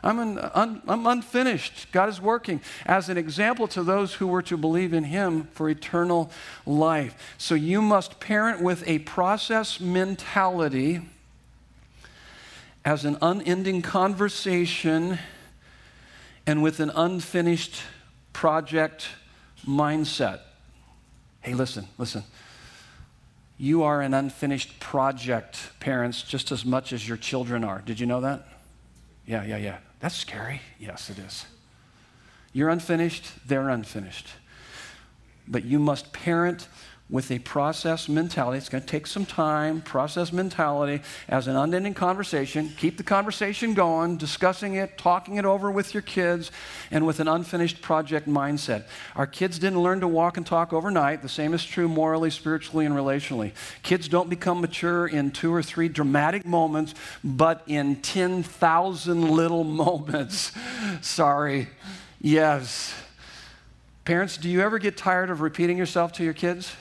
[0.03, 1.91] I'm, an, un, I'm unfinished.
[1.91, 5.69] God is working as an example to those who were to believe in Him for
[5.69, 6.31] eternal
[6.65, 7.36] life.
[7.38, 11.01] So you must parent with a process mentality
[12.86, 15.19] as an unending conversation
[16.45, 17.81] and with an unfinished
[18.31, 19.10] project
[19.67, 20.39] mindset.
[21.41, 22.23] Hey, listen, listen.
[23.57, 27.81] You are an unfinished project, parents, just as much as your children are.
[27.81, 28.47] Did you know that?
[29.25, 29.77] Yeah, yeah, yeah.
[29.99, 30.62] That's scary.
[30.79, 31.45] Yes, it is.
[32.53, 34.27] You're unfinished, they're unfinished.
[35.47, 36.67] But you must parent
[37.09, 38.57] with a process mentality.
[38.57, 42.73] It's going to take some time, process mentality as an unending conversation.
[42.77, 46.51] Keep the conversation going, discussing it, talking it over with your kids,
[46.91, 48.83] and with an unfinished project mindset.
[49.15, 51.21] Our kids didn't learn to walk and talk overnight.
[51.21, 53.53] The same is true morally, spiritually, and relationally.
[53.83, 56.93] Kids don't become mature in two or three dramatic moments,
[57.23, 60.51] but in 10,000 little moments.
[61.01, 61.69] Sorry.
[62.19, 62.93] Yes.
[64.03, 66.75] Parents, do you ever get tired of repeating yourself to your kids?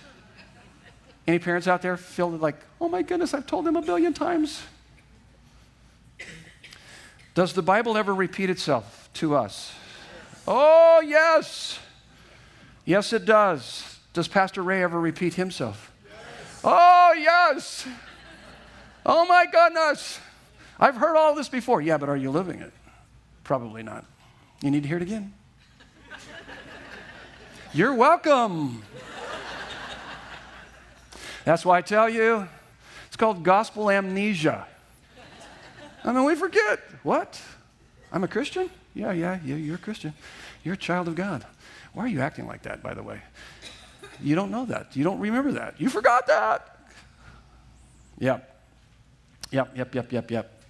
[1.27, 4.63] Any parents out there feel like, oh my goodness, I've told them a billion times?
[7.35, 9.75] Does the Bible ever repeat itself to us?
[10.47, 11.79] Oh, yes.
[12.85, 13.99] Yes, it does.
[14.13, 15.93] Does Pastor Ray ever repeat himself?
[16.05, 16.61] Yes.
[16.65, 17.87] Oh, yes.
[19.05, 20.21] Oh, my goodness.
[20.79, 21.83] I've heard all this before.
[21.83, 22.73] Yeah, but are you living it?
[23.45, 24.05] Probably not.
[24.63, 25.35] You need to hear it again.
[27.73, 28.83] You're welcome.
[31.47, 32.49] That's why I tell you,
[33.07, 34.67] it's called gospel amnesia.
[36.03, 36.81] I mean, we forget.
[37.05, 37.41] What?
[38.11, 38.69] I'm a Christian?
[38.95, 40.13] Yeah, yeah, yeah, you're a Christian.
[40.65, 41.47] You're a child of God.
[41.93, 43.21] Why are you acting like that, by the way?
[44.21, 44.97] You don't know that.
[44.97, 45.81] You don't remember that.
[45.81, 46.79] You forgot that.
[48.19, 48.61] Yep.
[49.53, 50.63] Yep, yep, yep, yep, yep.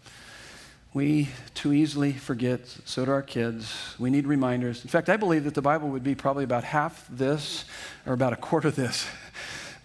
[0.92, 3.94] We too easily forget, so do our kids.
[3.98, 4.82] We need reminders.
[4.84, 7.64] In fact, I believe that the Bible would be probably about half this
[8.04, 9.08] or about a quarter this.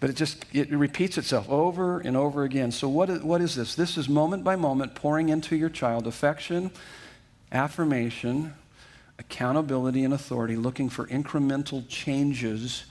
[0.02, 2.72] But it just it repeats itself over and over again.
[2.72, 3.76] So what is, what is this?
[3.76, 6.72] This is moment by moment pouring into your child affection,
[7.52, 8.56] affirmation,
[9.20, 12.86] accountability and authority, looking for incremental changes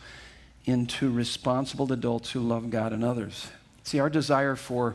[0.67, 3.49] into responsible adults who love God and others.
[3.83, 4.95] See, our desire for,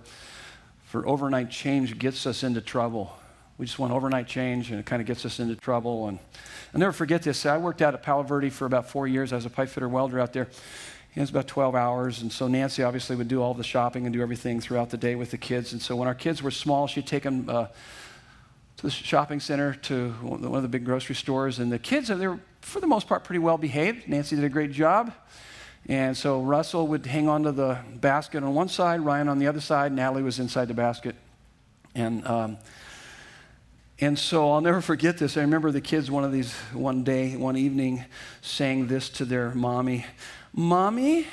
[0.86, 3.14] for overnight change gets us into trouble.
[3.58, 6.08] We just want overnight change, and it kind of gets us into trouble.
[6.08, 6.20] And
[6.74, 7.46] I'll never forget this.
[7.46, 10.20] I worked out at Palo Verde for about four years as a pipe fitter welder
[10.20, 10.48] out there.
[11.16, 12.22] It was about 12 hours.
[12.22, 15.16] And so Nancy obviously would do all the shopping and do everything throughout the day
[15.16, 15.72] with the kids.
[15.72, 17.68] And so when our kids were small, she'd take them uh,
[18.78, 21.60] to the shopping center, to one of the big grocery stores.
[21.60, 24.10] And the kids, they were, for the most part, pretty well behaved.
[24.10, 25.14] Nancy did a great job.
[25.88, 29.62] And so Russell would hang onto the basket on one side, Ryan on the other
[29.62, 31.16] side, Natalie was inside the basket.
[31.94, 32.58] And, um,
[34.00, 35.38] and so I'll never forget this.
[35.38, 38.04] I remember the kids one of these one day, one evening,
[38.42, 40.06] saying this to their mommy
[40.58, 41.28] Mommy,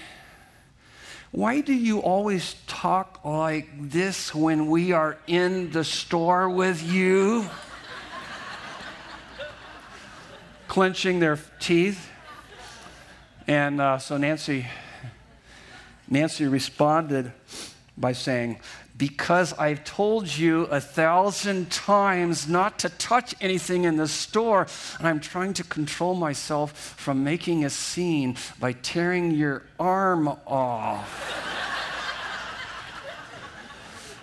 [1.31, 7.49] why do you always talk like this when we are in the store with you?
[10.67, 12.11] Clenching their teeth.
[13.47, 14.67] And uh, so Nancy,
[16.09, 17.31] Nancy responded
[17.97, 18.59] by saying,
[18.97, 24.67] because I've told you a thousand times not to touch anything in the store,
[24.99, 31.49] and I'm trying to control myself from making a scene by tearing your arm off.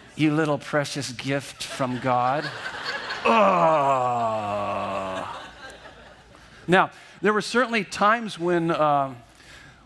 [0.15, 2.47] you little precious gift from God.
[3.25, 4.15] oh.
[6.67, 8.71] Now, there were certainly times when.
[8.71, 9.15] Uh,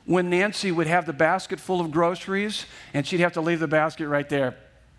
[0.05, 3.69] when Nancy would have the basket full of groceries and she'd have to leave the
[3.69, 4.53] basket right there.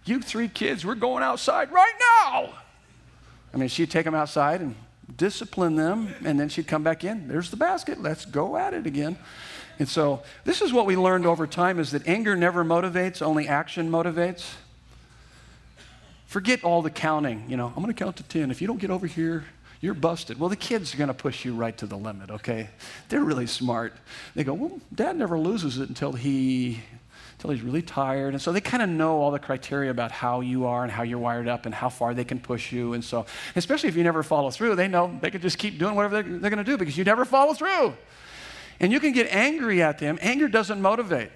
[0.05, 2.55] You three kids, we're going outside right now.
[3.53, 4.75] I mean, she'd take them outside and
[5.17, 7.29] discipline them, and then she'd come back in.
[7.29, 8.03] There's the basket.
[8.03, 9.17] Let's go at it again.
[9.79, 13.49] And so, this is what we learned over time is that anger never motivates, only
[13.49, 14.55] action motivates.
[16.27, 17.45] Forget all the counting.
[17.49, 18.51] You know, I'm going to count to 10.
[18.51, 19.45] If you don't get over here,
[19.81, 20.39] you're busted.
[20.39, 22.71] Well, the kids are going to push you right to the limit, okay?
[23.09, 23.95] They're really smart.
[24.35, 26.81] They go, well, dad never loses it until he
[27.51, 28.33] he's really tired.
[28.33, 31.03] And so they kind of know all the criteria about how you are and how
[31.03, 32.95] you're wired up and how far they can push you.
[32.95, 35.95] And so, especially if you never follow through, they know they can just keep doing
[35.95, 37.95] whatever they're, they're going to do because you never follow through.
[38.81, 40.19] And you can get angry at them.
[40.23, 41.31] Anger doesn't motivate.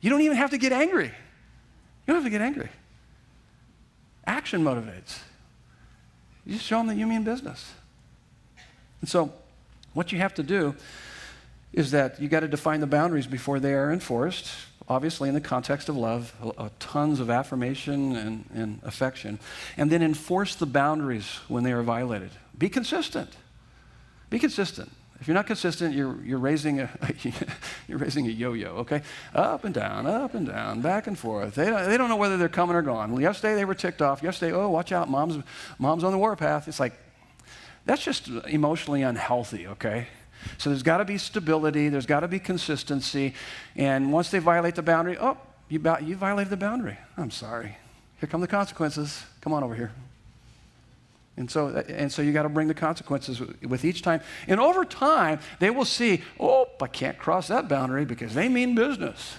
[0.00, 1.06] You don't even have to get angry.
[1.06, 2.68] You don't have to get angry.
[4.26, 5.18] Action motivates.
[6.46, 7.72] You just show them that you mean business.
[9.00, 9.32] And so,
[9.92, 10.74] what you have to do
[11.72, 14.48] is that you got to define the boundaries before they are enforced
[14.88, 19.38] obviously in the context of love, uh, tons of affirmation and, and affection,
[19.76, 22.30] and then enforce the boundaries when they are violated.
[22.56, 23.30] Be consistent.
[24.30, 24.90] Be consistent.
[25.20, 26.90] If you're not consistent, you're, you're raising a
[27.88, 29.02] you're raising a yo-yo, okay?
[29.34, 31.56] Up and down, up and down, back and forth.
[31.56, 33.18] They don't, they don't know whether they're coming or gone.
[33.20, 34.22] Yesterday they were ticked off.
[34.22, 35.42] Yesterday, oh, watch out, mom's
[35.78, 36.68] mom's on the warpath.
[36.68, 36.92] It's like
[37.84, 40.06] that's just emotionally unhealthy, okay?
[40.58, 43.34] So there's got to be stability, there's got to be consistency.
[43.76, 45.36] And once they violate the boundary, oh,
[45.68, 46.98] you, you violated the boundary.
[47.16, 47.76] I'm sorry.
[48.20, 49.24] Here come the consequences.
[49.40, 49.92] Come on over here.
[51.36, 54.20] And so, and so you got to bring the consequences with each time.
[54.48, 58.74] And over time, they will see, oh, I can't cross that boundary because they mean
[58.74, 59.36] business.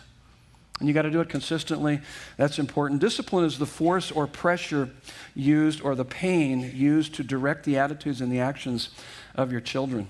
[0.80, 2.00] And you got to do it consistently.
[2.38, 3.02] That's important.
[3.02, 4.90] Discipline is the force or pressure
[5.36, 8.92] used or the pain used to direct the attitudes and the actions
[9.36, 10.08] of your children.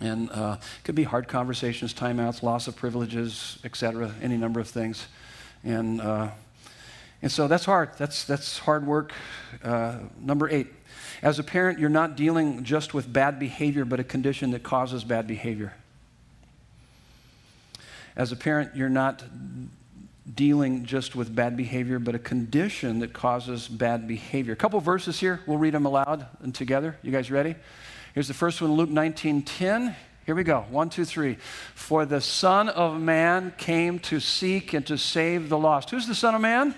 [0.00, 5.06] And uh, could be hard conversations, timeouts, loss of privileges, etc., any number of things.
[5.64, 6.28] And, uh,
[7.20, 7.90] and so that's hard.
[7.98, 9.12] That's, that's hard work.
[9.62, 10.68] Uh, number eight,
[11.20, 15.02] as a parent, you're not dealing just with bad behavior, but a condition that causes
[15.02, 15.74] bad behavior.
[18.14, 19.22] As a parent, you're not
[20.32, 24.52] dealing just with bad behavior, but a condition that causes bad behavior.
[24.52, 25.40] A couple verses here.
[25.46, 26.96] We'll read them aloud and together.
[27.02, 27.56] You guys ready?
[28.14, 29.96] Here's the first one, Luke 19 10.
[30.26, 30.66] Here we go.
[30.70, 31.38] One, two, three.
[31.74, 35.90] For the Son of Man came to seek and to save the lost.
[35.90, 36.74] Who's the Son of Man?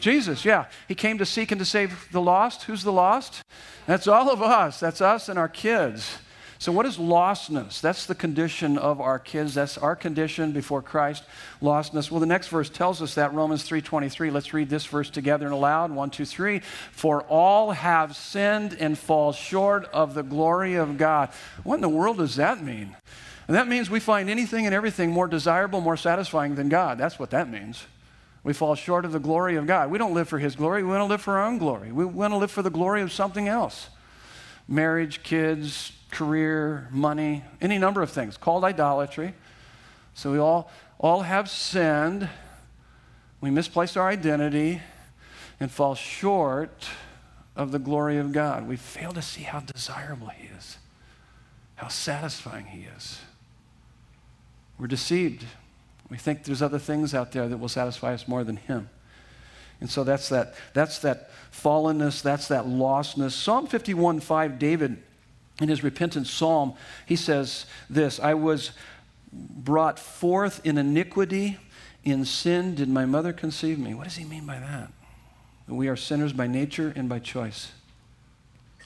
[0.00, 0.64] Jesus, yeah.
[0.88, 2.64] He came to seek and to save the lost.
[2.64, 3.42] Who's the lost?
[3.86, 4.80] That's all of us.
[4.80, 6.16] That's us and our kids.
[6.62, 7.80] So, what is lostness?
[7.80, 9.54] That's the condition of our kids.
[9.54, 11.24] That's our condition before Christ.
[11.60, 12.08] Lostness.
[12.08, 14.30] Well, the next verse tells us that Romans three twenty three.
[14.30, 15.90] Let's read this verse together and aloud.
[15.90, 16.60] One, two, three.
[16.92, 21.30] For all have sinned and fall short of the glory of God.
[21.64, 22.94] What in the world does that mean?
[23.48, 26.96] And that means we find anything and everything more desirable, more satisfying than God.
[26.96, 27.86] That's what that means.
[28.44, 29.90] We fall short of the glory of God.
[29.90, 30.84] We don't live for His glory.
[30.84, 31.90] We want to live for our own glory.
[31.90, 33.88] We want to live for the glory of something else
[34.68, 39.34] marriage, kids, career, money, any number of things called idolatry.
[40.14, 42.28] So we all, all have sinned.
[43.40, 44.80] We misplace our identity
[45.58, 46.86] and fall short
[47.56, 48.68] of the glory of God.
[48.68, 50.76] We fail to see how desirable He is,
[51.76, 53.20] how satisfying He is.
[54.78, 55.44] We're deceived.
[56.10, 58.90] We think there's other things out there that will satisfy us more than Him.
[59.80, 63.32] And so that's that, that's that fallenness, that's that lostness.
[63.32, 65.02] Psalm 51 5, David
[65.62, 66.74] in his repentance psalm,
[67.06, 68.72] he says this I was
[69.32, 71.58] brought forth in iniquity,
[72.04, 73.94] in sin did my mother conceive me.
[73.94, 74.92] What does he mean by that?
[75.68, 77.72] We are sinners by nature and by choice.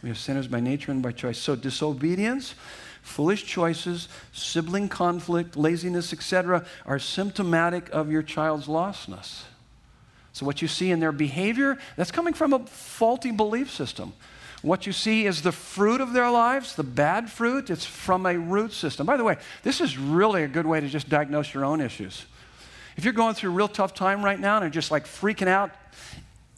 [0.03, 1.39] We are sinners by nature and by choice.
[1.39, 2.55] So disobedience,
[3.03, 9.45] foolish choices, sibling conflict, laziness, etc., are symptomatic of your child's lostness.
[10.33, 14.13] So what you see in their behavior, that's coming from a faulty belief system.
[14.67, 17.71] What you see is the fruit of their lives, the bad fruit.
[17.71, 19.07] It's from a root system.
[19.07, 22.27] By the way, this is really a good way to just diagnose your own issues.
[22.97, 25.47] If you're going through a real tough time right now and are just like freaking
[25.47, 25.71] out,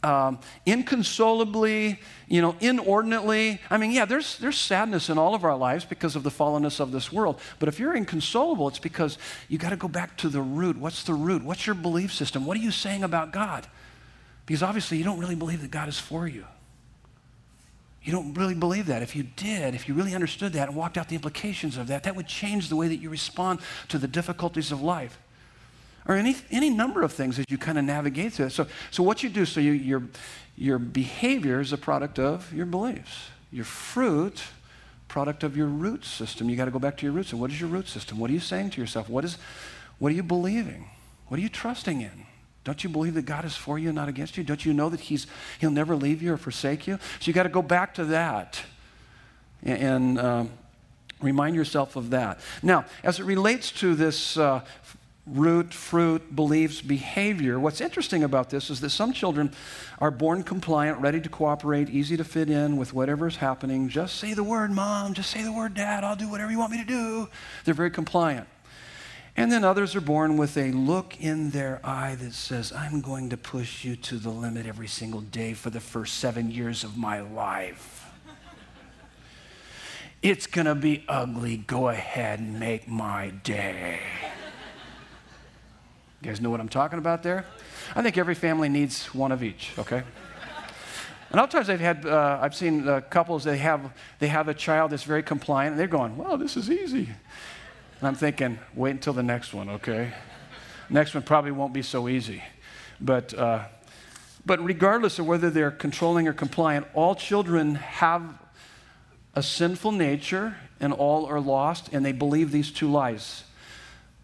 [0.03, 3.61] um, inconsolably, you know, inordinately.
[3.69, 6.79] I mean, yeah, there's, there's sadness in all of our lives because of the fallenness
[6.79, 7.39] of this world.
[7.59, 10.77] But if you're inconsolable, it's because you got to go back to the root.
[10.77, 11.43] What's the root?
[11.43, 12.47] What's your belief system?
[12.47, 13.67] What are you saying about God?
[14.47, 16.45] Because obviously you don't really believe that God is for you.
[18.03, 19.01] You don't really believe that.
[19.01, 22.03] If you did, if you really understood that and walked out the implications of that,
[22.03, 25.19] that would change the way that you respond to the difficulties of life.
[26.07, 28.51] Or any, any number of things as you kind of navigate through it.
[28.51, 30.03] So, so what you do, so you, your,
[30.55, 33.29] your behavior is a product of your beliefs.
[33.51, 34.41] Your fruit,
[35.07, 36.49] product of your root system.
[36.49, 37.31] You got to go back to your roots.
[37.31, 38.17] And what is your root system?
[38.17, 39.09] What are you saying to yourself?
[39.09, 39.37] What, is,
[39.97, 40.89] what are you believing?
[41.27, 42.25] What are you trusting in?
[42.69, 44.43] Don't you believe that God is for you, and not against you?
[44.43, 45.25] Don't you know that he's,
[45.57, 46.99] He'll never leave you or forsake you?
[47.19, 48.61] So you got to go back to that
[49.63, 50.49] and, and um,
[51.19, 52.39] remind yourself of that.
[52.61, 54.63] Now, as it relates to this uh,
[55.25, 59.51] root, fruit, beliefs, behavior, what's interesting about this is that some children
[59.97, 63.89] are born compliant, ready to cooperate, easy to fit in with whatever's happening.
[63.89, 65.15] Just say the word, mom.
[65.15, 66.03] Just say the word, dad.
[66.03, 67.29] I'll do whatever you want me to do.
[67.65, 68.47] They're very compliant.
[69.39, 73.29] And then others are born with a look in their eye that says, I'm going
[73.29, 76.97] to push you to the limit every single day for the first seven years of
[76.97, 78.05] my life.
[80.21, 81.55] It's going to be ugly.
[81.55, 84.01] Go ahead and make my day.
[86.21, 87.45] You guys know what I'm talking about there?
[87.95, 90.03] I think every family needs one of each, okay?
[91.31, 94.91] And times I've had, uh, I've seen uh, couples, they have, they have a child
[94.91, 97.07] that's very compliant, and they're going, well, this is easy.
[97.99, 100.13] And I'm thinking, wait until the next one, okay?
[100.89, 102.41] next one probably won't be so easy.
[103.01, 103.65] But, uh,
[104.45, 108.23] but regardless of whether they're controlling or compliant, all children have
[109.35, 113.43] a sinful nature and all are lost, and they believe these two lies.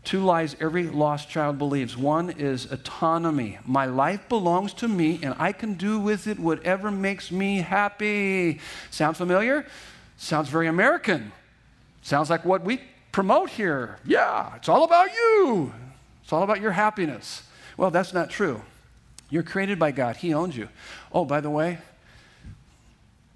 [0.05, 1.97] Two lies every lost child believes.
[1.97, 3.57] One is autonomy.
[3.65, 8.61] My life belongs to me, and I can do with it whatever makes me happy.
[8.89, 9.65] Sound familiar?
[10.17, 11.34] Sounds very American.
[12.03, 12.80] Sounds like what we
[13.16, 13.97] promote here.
[14.05, 15.72] Yeah, it's all about you.
[16.22, 17.43] It's all about your happiness.
[17.78, 18.61] Well, that's not true.
[19.30, 20.68] You're created by God, He owns you.
[21.13, 21.78] Oh, by the way,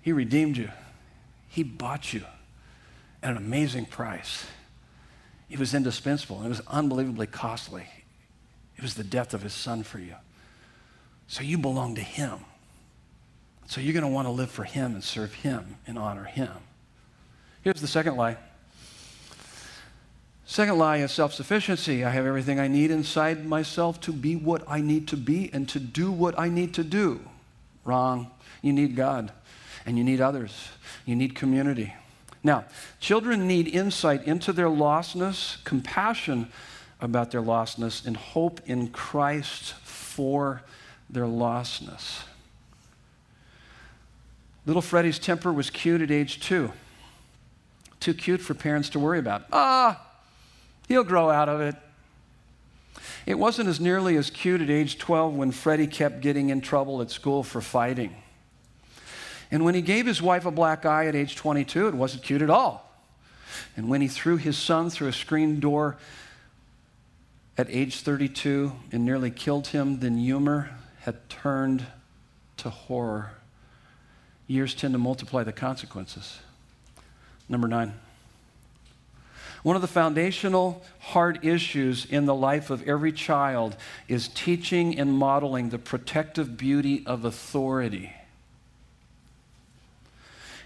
[0.02, 0.70] He redeemed you,
[1.48, 2.26] He bought you
[3.24, 4.48] at an amazing price.
[5.50, 7.86] It was indispensable, it was unbelievably costly.
[8.76, 10.16] It was the death of His Son for you.
[11.28, 12.40] So you belong to Him.
[13.68, 16.52] So you're going to want to live for Him and serve Him and honor Him.
[17.62, 18.36] Here's the second lie
[20.50, 22.04] Second lie is self sufficiency.
[22.04, 25.70] I have everything I need inside myself to be what I need to be and
[25.70, 27.22] to do what I need to do.
[27.86, 28.32] Wrong.
[28.64, 29.32] You need God
[29.86, 30.70] and you need others.
[31.06, 31.94] You need community.
[32.44, 32.66] Now,
[33.00, 36.52] children need insight into their lostness, compassion
[37.00, 40.64] about their lostness, and hope in Christ for
[41.12, 42.24] their lostness.
[44.66, 46.72] Little Freddie's temper was cute at age two.
[48.00, 49.44] Too cute for parents to worry about.
[49.54, 50.08] Ah,
[50.90, 51.76] He'll grow out of it.
[53.26, 57.02] It wasn't as nearly as cute at age 12 when Freddie kept getting in trouble
[57.02, 58.16] at school for fighting.
[59.52, 62.42] And when he gave his wife a black eye at age 22, it wasn't cute
[62.42, 62.92] at all.
[63.78, 65.98] And when he threw his son through a screen door
[67.56, 70.72] at age 32 and nearly killed him, then humor
[71.02, 71.86] had turned
[72.58, 73.32] to horror.
[74.48, 76.40] Years tend to multiply the consequences.
[77.48, 77.94] Number nine.
[79.64, 83.76] One of the foundational hard issues in the life of every child
[84.08, 88.14] is teaching and modeling the protective beauty of authority.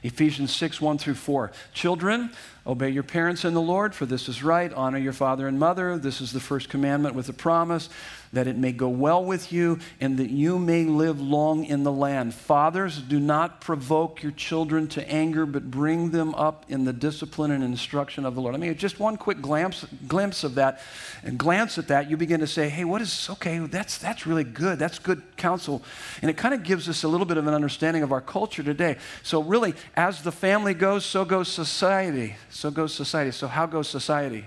[0.04, 1.52] Ephesians 6, 1 through 4.
[1.74, 2.32] Children,
[2.66, 4.72] obey your parents in the Lord, for this is right.
[4.74, 5.98] Honor your father and mother.
[5.98, 7.90] This is the first commandment with a promise
[8.34, 11.92] that it may go well with you and that you may live long in the
[11.92, 12.34] land.
[12.34, 17.52] Fathers, do not provoke your children to anger, but bring them up in the discipline
[17.52, 18.56] and instruction of the Lord.
[18.56, 20.82] I mean, just one quick glimpse, glimpse of that,
[21.24, 24.44] and glance at that, you begin to say, hey, what is, okay, that's, that's really
[24.44, 24.80] good.
[24.80, 25.84] That's good counsel.
[26.22, 28.64] And it kind of gives us a little bit of an understanding of our culture
[28.64, 28.98] today.
[29.22, 32.36] So, really, as the family goes, so goes society.
[32.54, 33.32] So goes society.
[33.32, 34.46] So, how goes society?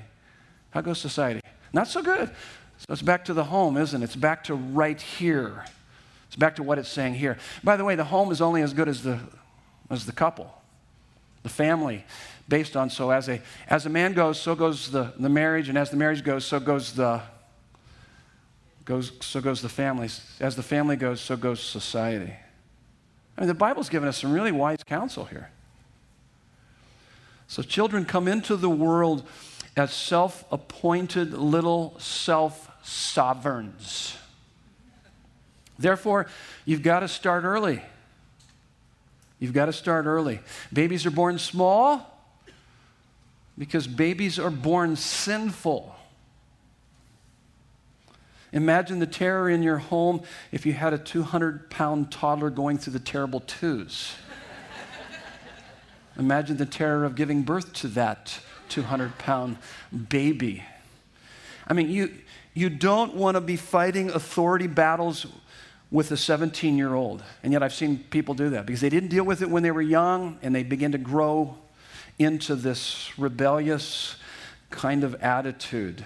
[0.70, 1.40] How goes society?
[1.72, 2.30] Not so good.
[2.78, 4.04] So it's back to the home, isn't it?
[4.04, 5.64] It's back to right here.
[6.28, 7.36] It's back to what it's saying here.
[7.64, 9.18] By the way, the home is only as good as the,
[9.90, 10.54] as the couple,
[11.42, 12.04] the family,
[12.48, 15.76] based on so as a, as a man goes, so goes the, the marriage, and
[15.76, 17.20] as the marriage goes, so goes the,
[18.84, 20.08] goes, so goes the family.
[20.38, 22.34] As the family goes, so goes society.
[23.36, 25.50] I mean, the Bible's given us some really wise counsel here.
[27.48, 29.26] So children come into the world
[29.76, 34.16] as self appointed little self sovereigns.
[35.78, 36.26] Therefore,
[36.64, 37.82] you've got to start early.
[39.38, 40.40] You've got to start early.
[40.72, 42.18] Babies are born small
[43.58, 45.94] because babies are born sinful.
[48.52, 50.22] Imagine the terror in your home
[50.52, 54.14] if you had a 200 pound toddler going through the terrible twos.
[56.18, 59.58] Imagine the terror of giving birth to that 200 pound
[60.08, 60.64] baby.
[61.66, 62.12] I mean, you,
[62.54, 65.26] you don't want to be fighting authority battles
[65.90, 67.22] with a 17 year old.
[67.42, 69.70] And yet I've seen people do that because they didn't deal with it when they
[69.70, 71.56] were young and they begin to grow
[72.18, 74.16] into this rebellious
[74.70, 76.04] kind of attitude.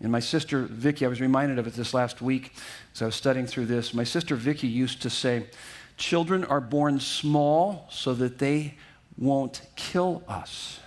[0.00, 2.52] And my sister Vicky, I was reminded of it this last week
[2.94, 3.92] as I was studying through this.
[3.92, 5.46] My sister Vicky used to say,
[5.96, 8.74] Children are born small so that they
[9.18, 10.80] won't kill us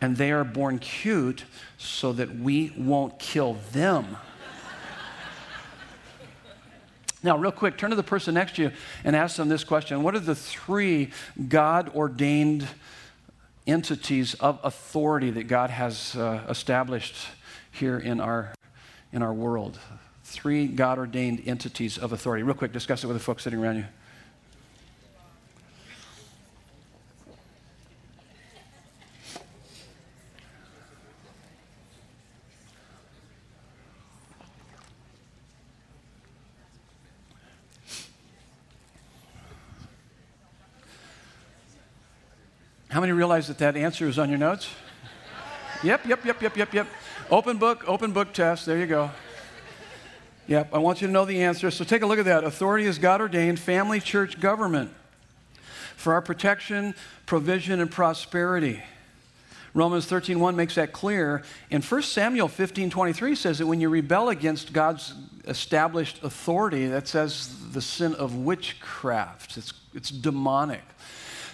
[0.00, 1.44] and they are born cute
[1.76, 4.16] so that we won't kill them.
[7.20, 10.04] Now, real quick, turn to the person next to you and ask them this question
[10.04, 11.10] What are the three
[11.48, 12.68] God ordained
[13.66, 17.16] entities of authority that God has uh, established
[17.72, 18.54] here in our,
[19.12, 19.80] in our world?
[20.22, 22.44] Three God ordained entities of authority.
[22.44, 23.86] Real quick, discuss it with the folks sitting around you.
[42.98, 44.68] How many realize that that answer is on your notes?
[45.84, 46.88] Yep, yep, yep, yep, yep, yep.
[47.30, 48.66] Open book, open book test.
[48.66, 49.12] There you go.
[50.48, 51.70] Yep, I want you to know the answer.
[51.70, 52.42] So take a look at that.
[52.42, 54.90] Authority is God ordained, family, church, government
[55.94, 56.92] for our protection,
[57.24, 58.82] provision, and prosperity.
[59.74, 61.44] Romans 13:1 makes that clear.
[61.70, 65.14] And 1 Samuel 15:23 says that when you rebel against God's
[65.46, 69.56] established authority, that says the sin of witchcraft.
[69.56, 70.82] It's, it's demonic.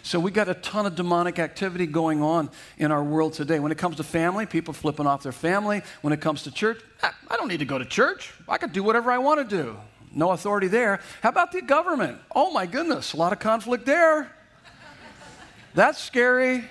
[0.04, 3.58] So we got a ton of demonic activity going on in our world today.
[3.58, 5.80] When it comes to family, people flipping off their family.
[6.02, 8.30] When it comes to church, I don't need to go to church.
[8.46, 9.78] I can do whatever I want to do.
[10.12, 11.00] No authority there.
[11.22, 12.18] How about the government?
[12.34, 14.30] Oh my goodness, a lot of conflict there.
[15.74, 16.64] That's scary.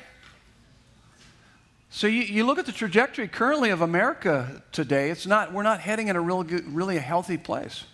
[1.90, 5.80] So you, you look at the trajectory currently of America today, it's not, we're not
[5.80, 7.86] heading in a real good, really a healthy place.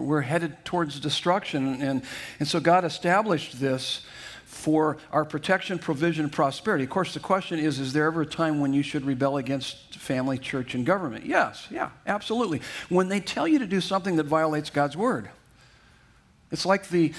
[0.00, 1.82] We're headed towards destruction.
[1.82, 2.02] And,
[2.38, 4.06] and so God established this
[4.46, 6.84] for our protection, provision, prosperity.
[6.84, 9.96] Of course, the question is is there ever a time when you should rebel against
[9.96, 11.26] family, church, and government?
[11.26, 12.62] Yes, yeah, absolutely.
[12.88, 15.28] When they tell you to do something that violates God's word.
[16.50, 17.12] It's like the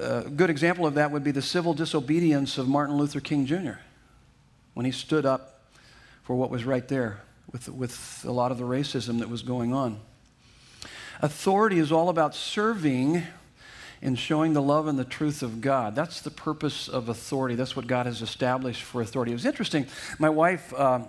[0.00, 3.78] uh, good example of that would be the civil disobedience of Martin Luther King Jr.
[4.72, 5.60] when he stood up
[6.22, 7.20] for what was right there
[7.52, 10.00] with, with a lot of the racism that was going on.
[11.22, 13.22] Authority is all about serving
[14.02, 15.94] and showing the love and the truth of God.
[15.94, 17.54] That's the purpose of authority.
[17.54, 19.32] That's what God has established for authority.
[19.32, 19.86] It was interesting.
[20.18, 21.00] My wife uh,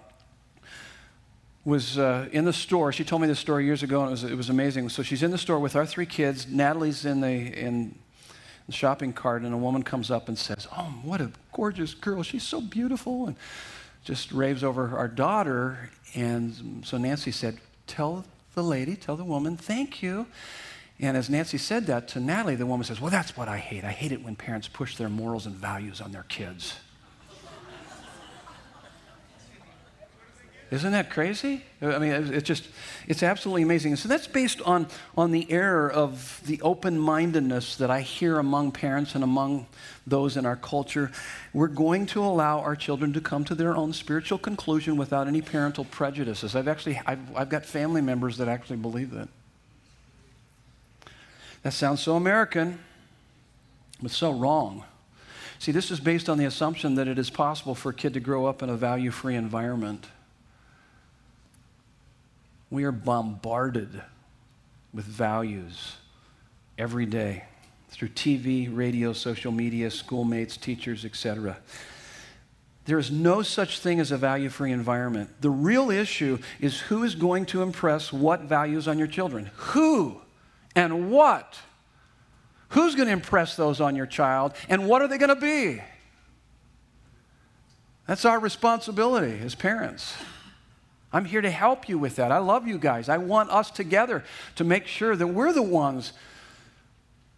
[1.64, 2.92] was uh, in the store.
[2.92, 4.90] She told me this story years ago, and it was, it was amazing.
[4.90, 6.48] So she's in the store with our three kids.
[6.48, 7.98] Natalie's in the in
[8.68, 12.24] the shopping cart, and a woman comes up and says, Oh, what a gorgeous girl.
[12.24, 13.28] She's so beautiful.
[13.28, 13.36] And
[14.04, 15.92] just raves over our daughter.
[16.16, 20.28] And so Nancy said, Tell the lady, tell the woman, thank you.
[21.00, 23.84] And as Nancy said that to Natalie, the woman says, Well, that's what I hate.
[23.84, 26.76] I hate it when parents push their morals and values on their kids.
[30.72, 31.64] Isn't that crazy?
[31.82, 32.66] I mean, it's just,
[33.06, 33.92] it's absolutely amazing.
[33.92, 38.40] And so that's based on, on the error of the open mindedness that I hear
[38.40, 39.68] among parents and among
[40.08, 41.12] those in our culture.
[41.54, 45.42] We're going to allow our children to come to their own spiritual conclusion without any
[45.42, 46.56] parental prejudices.
[46.56, 49.28] I've actually, I've, I've got family members that actually believe that.
[51.64, 52.80] That sounds so American,
[54.02, 54.86] but so wrong.
[55.60, 58.22] See, this is based on the assumption that it is possible for a kid to
[58.22, 60.08] grow up in a value free environment.
[62.72, 64.02] We are bombarded
[64.94, 65.98] with values
[66.78, 67.44] every day
[67.90, 71.58] through TV, radio, social media, schoolmates, teachers, etc.
[72.86, 75.42] There is no such thing as a value free environment.
[75.42, 79.52] The real issue is who is going to impress what values on your children?
[79.56, 80.22] Who
[80.74, 81.60] and what?
[82.70, 85.82] Who's going to impress those on your child and what are they going to be?
[88.08, 90.14] That's our responsibility as parents.
[91.14, 92.32] I'm here to help you with that.
[92.32, 93.10] I love you guys.
[93.10, 94.24] I want us together
[94.56, 96.14] to make sure that we're the ones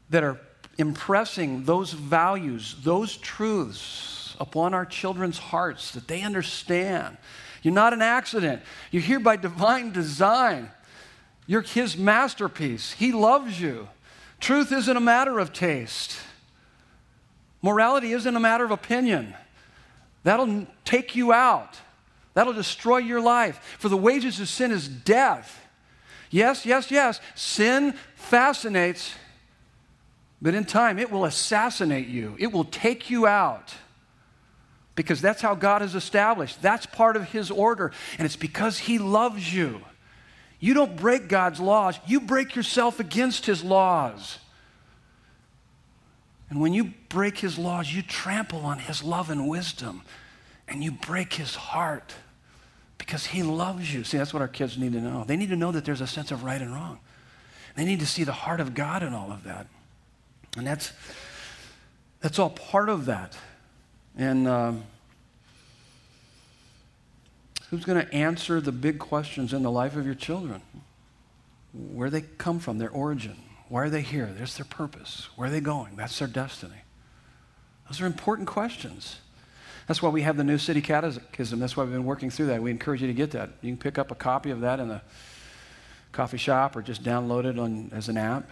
[0.10, 0.40] that are
[0.78, 7.18] impressing those values, those truths upon our children's hearts that they understand.
[7.62, 8.62] You're not an accident,
[8.92, 10.70] you're here by divine design.
[11.46, 12.94] You're his masterpiece.
[12.94, 13.90] He loves you.
[14.40, 16.18] Truth isn't a matter of taste.
[17.62, 19.34] Morality isn't a matter of opinion.
[20.24, 21.80] That'll take you out.
[22.34, 23.78] That'll destroy your life.
[23.80, 25.60] For the wages of sin is death.
[26.30, 27.22] Yes, yes, yes.
[27.36, 29.14] Sin fascinates,
[30.42, 33.76] but in time it will assassinate you, it will take you out.
[34.96, 36.62] Because that's how God is established.
[36.62, 37.92] That's part of His order.
[38.20, 39.82] And it's because He loves you.
[40.60, 44.40] You don't break God's laws, you break yourself against His laws.
[46.50, 50.04] And when you break His laws, you trample on His love and wisdom,
[50.68, 52.14] and you break His heart
[53.06, 54.06] because He loves you.
[54.06, 55.26] See, that's what our kids need to know.
[55.26, 57.00] They need to know that there's a sense of right and wrong.
[57.76, 59.68] They need to see the heart of God in all of that.
[60.56, 60.94] And that's,
[62.22, 63.36] that's all part of that.
[64.16, 64.84] And um,
[67.70, 70.62] who's going to answer the big questions in the life of your children?
[71.74, 73.36] Where they come from, their origin.
[73.68, 74.32] Why are they here?
[74.38, 75.28] There's their purpose.
[75.36, 75.98] Where are they going?
[75.98, 76.84] That's their destiny.
[77.90, 79.18] Those are important questions.
[79.88, 81.60] That's why we have the New City Catechism.
[81.60, 82.62] That's why we've been working through that.
[82.62, 83.50] We encourage you to get that.
[83.62, 85.02] You can pick up a copy of that in the
[86.12, 88.50] coffee shop or just download it on, as an app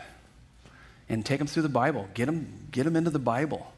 [1.07, 2.07] and take them through the Bible.
[2.13, 3.71] Get them, get them into the Bible.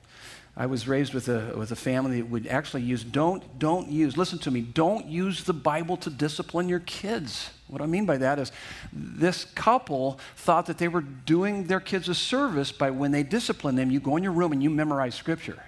[0.56, 4.18] I was raised with a, with a family that would actually use, don't, don't use,
[4.18, 7.50] listen to me, don't use the Bible to discipline your kids.
[7.68, 8.52] What I mean by that is
[8.92, 13.76] this couple thought that they were doing their kids a service by when they discipline
[13.76, 15.64] them, you go in your room and you memorize scripture.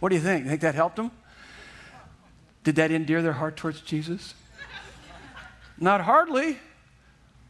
[0.00, 0.44] What do you think?
[0.44, 1.10] You Think that helped them?
[2.64, 4.34] Did that endear their heart towards Jesus?
[5.78, 6.58] Not hardly.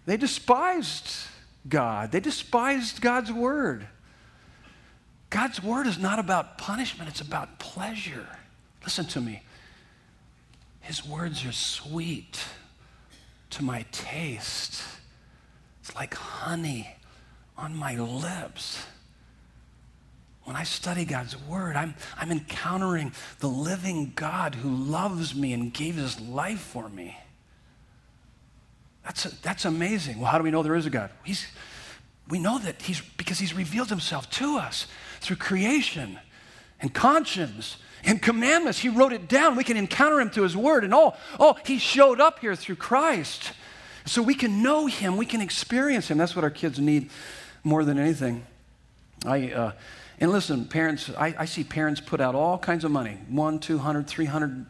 [0.07, 1.29] They despised
[1.69, 3.87] God, they despised God's word.
[5.29, 8.27] God's word is not about punishment, it's about pleasure.
[8.83, 9.43] Listen to me.
[10.81, 12.43] His words are sweet
[13.51, 14.83] to my taste.
[15.81, 16.97] It's like honey
[17.57, 18.85] on my lips.
[20.51, 25.73] When I study God's word, I'm, I'm encountering the living God who loves me and
[25.73, 27.17] gave his life for me.
[29.05, 30.19] That's, a, that's amazing.
[30.19, 31.11] Well, how do we know there is a God?
[31.23, 31.47] He's,
[32.29, 34.89] we know that he's because he's revealed himself to us
[35.21, 36.19] through creation
[36.81, 38.81] and conscience and commandments.
[38.81, 39.55] He wrote it down.
[39.55, 40.83] We can encounter him through his word.
[40.83, 43.53] And oh, oh, he showed up here through Christ.
[44.05, 46.19] So we can know him, we can experience him.
[46.19, 47.09] That's what our kids need
[47.63, 48.45] more than anything.
[49.25, 49.73] I, uh,
[50.21, 53.79] and listen, parents, I, I see parents put out all kinds of money one, two
[53.79, 54.67] hundred, three hundred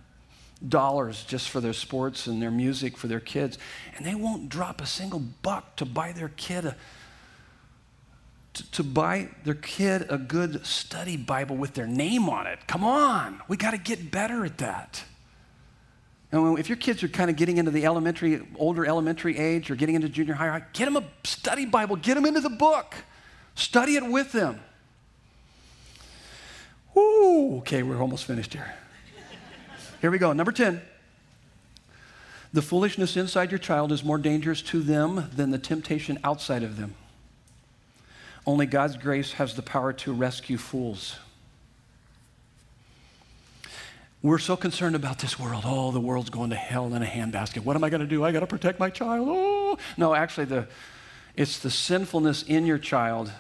[0.66, 3.58] dollars just for their sports and their music for their kids,
[3.96, 6.76] and they won't drop a single buck to buy their kid a,
[8.72, 12.58] to, buy their kid a good study Bible with their name on it.
[12.66, 15.02] Come on, we got to get better at that.
[16.32, 19.74] And if your kids are kind of getting into the elementary, older elementary age or
[19.74, 22.94] getting into junior high, get them a study Bible, get them into the book,
[23.56, 24.60] study it with them.
[27.20, 28.74] Okay, we're almost finished here.
[30.00, 30.32] Here we go.
[30.32, 30.80] Number 10.
[32.52, 36.76] The foolishness inside your child is more dangerous to them than the temptation outside of
[36.76, 36.94] them.
[38.46, 41.16] Only God's grace has the power to rescue fools.
[44.22, 45.62] We're so concerned about this world.
[45.64, 47.64] Oh, the world's going to hell in a handbasket.
[47.64, 48.24] What am I going to do?
[48.24, 49.28] I got to protect my child.
[49.30, 50.66] Oh, no, actually, the,
[51.36, 53.30] it's the sinfulness in your child,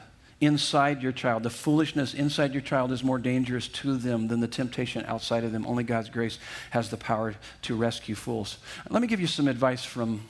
[0.40, 1.42] inside your child.
[1.42, 5.52] The foolishness inside your child is more dangerous to them than the temptation outside of
[5.52, 5.66] them.
[5.66, 6.38] Only God's grace
[6.70, 8.58] has the power to rescue fools.
[8.88, 10.22] Let me give you some advice from,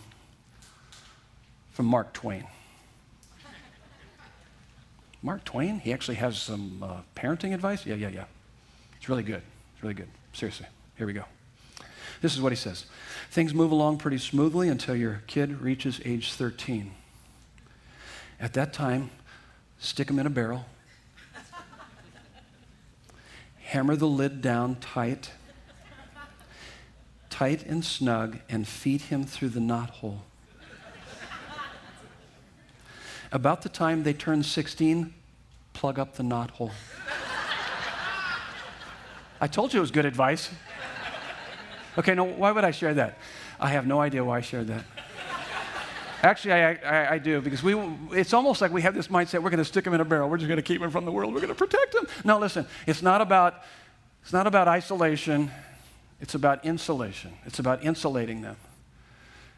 [1.72, 2.46] from Mark Twain.
[5.22, 7.84] Mark Twain, he actually has some uh, parenting advice.
[7.84, 8.24] Yeah, yeah, yeah.
[8.96, 9.42] It's really good.
[9.74, 10.08] It's really good.
[10.32, 10.66] Seriously.
[10.96, 11.24] Here we go.
[12.20, 12.86] This is what he says
[13.30, 16.92] Things move along pretty smoothly until your kid reaches age 13.
[18.40, 19.10] At that time,
[19.80, 20.66] stick them in a barrel,
[23.64, 25.30] hammer the lid down tight,
[27.30, 30.22] tight and snug, and feed him through the knot hole.
[33.32, 35.14] About the time they turn 16,
[35.72, 36.72] plug up the knot hole.
[39.40, 40.50] I told you it was good advice.
[41.96, 43.18] Okay, now why would I share that?
[43.58, 44.84] I have no idea why I shared that.
[46.22, 47.74] Actually, I, I, I, do because we,
[48.12, 50.28] it's almost like we have this mindset we're going to stick them in a barrel.
[50.28, 51.32] We're just going to keep them from the world.
[51.32, 52.06] We're going to protect them.
[52.24, 53.62] No, listen, it's not, about,
[54.22, 55.50] it's not about isolation,
[56.20, 57.32] it's about insulation.
[57.46, 58.56] It's about insulating them.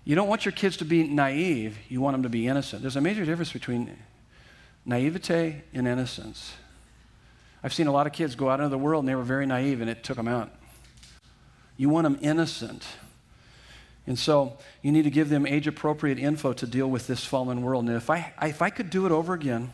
[0.04, 2.82] You don't want your kids to be naive, you want them to be innocent.
[2.82, 3.96] There's a major difference between
[4.84, 6.54] naivete and innocence.
[7.62, 9.46] I've seen a lot of kids go out into the world and they were very
[9.46, 10.50] naive and it took them out.
[11.76, 12.84] You want them innocent.
[14.06, 17.62] And so you need to give them age appropriate info to deal with this fallen
[17.62, 17.86] world.
[17.86, 19.72] And if I, if I could do it over again,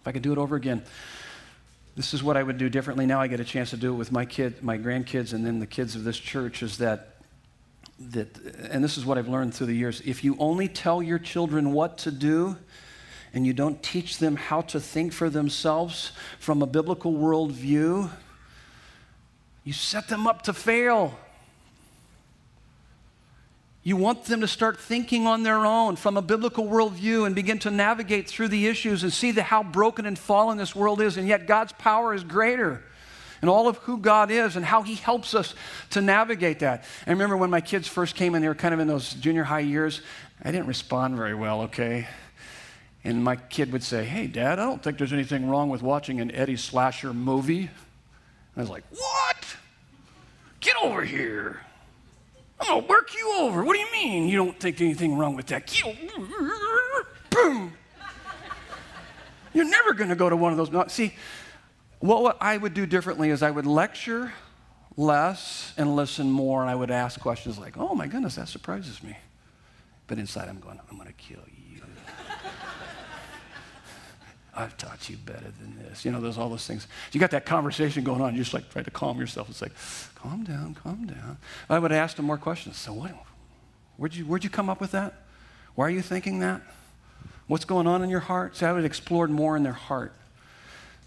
[0.00, 0.82] if I could do it over again,
[1.96, 3.06] this is what I would do differently.
[3.06, 5.58] Now I get a chance to do it with my kid, my grandkids, and then
[5.58, 7.16] the kids of this church is that
[7.98, 8.36] that,
[8.70, 11.72] and this is what I've learned through the years if you only tell your children
[11.72, 12.56] what to do
[13.32, 18.10] and you don't teach them how to think for themselves from a biblical worldview,
[19.64, 21.18] you set them up to fail.
[23.86, 27.60] You want them to start thinking on their own from a biblical worldview and begin
[27.60, 31.16] to navigate through the issues and see the, how broken and fallen this world is,
[31.16, 32.82] and yet God's power is greater
[33.40, 35.54] and all of who God is and how He helps us
[35.90, 36.82] to navigate that.
[37.06, 39.44] I remember when my kids first came in, they were kind of in those junior
[39.44, 40.00] high years.
[40.42, 42.08] I didn't respond very well, okay?
[43.04, 46.20] And my kid would say, Hey, Dad, I don't think there's anything wrong with watching
[46.20, 47.60] an Eddie Slasher movie.
[47.60, 49.46] And I was like, What?
[50.58, 51.60] Get over here.
[52.60, 53.64] I'm to work you over.
[53.64, 55.72] What do you mean you don't think anything wrong with that?
[57.30, 57.72] Boom.
[59.52, 60.92] You're never going to go to one of those.
[60.92, 61.14] See,
[62.00, 64.32] what, what I would do differently is I would lecture
[64.96, 69.02] less and listen more, and I would ask questions like, oh my goodness, that surprises
[69.02, 69.16] me.
[70.06, 71.82] But inside I'm going, I'm going to kill you.
[74.54, 76.04] I've taught you better than this.
[76.04, 76.88] You know, there's all those things.
[77.12, 78.34] You got that conversation going on.
[78.34, 79.50] You just like try to calm yourself.
[79.50, 79.72] It's like,
[80.26, 81.38] calm down, calm down.
[81.70, 82.76] I would ask them more questions.
[82.76, 83.12] So what?
[83.96, 85.14] Where'd you, where'd you come up with that?
[85.74, 86.62] Why are you thinking that?
[87.46, 88.56] What's going on in your heart?
[88.56, 90.12] So I would explore more in their heart.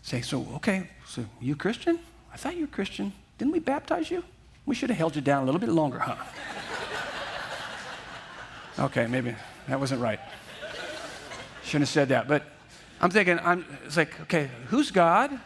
[0.03, 1.99] Say, so, okay, so you Christian?
[2.33, 3.11] I thought you were Christian.
[3.37, 4.23] Didn't we baptize you?
[4.65, 6.15] We should have held you down a little bit longer, huh?
[8.85, 9.35] okay, maybe
[9.67, 10.19] that wasn't right.
[11.63, 12.27] Shouldn't have said that.
[12.27, 12.43] But
[13.01, 15.37] I'm thinking, I'm, it's like, okay, who's God?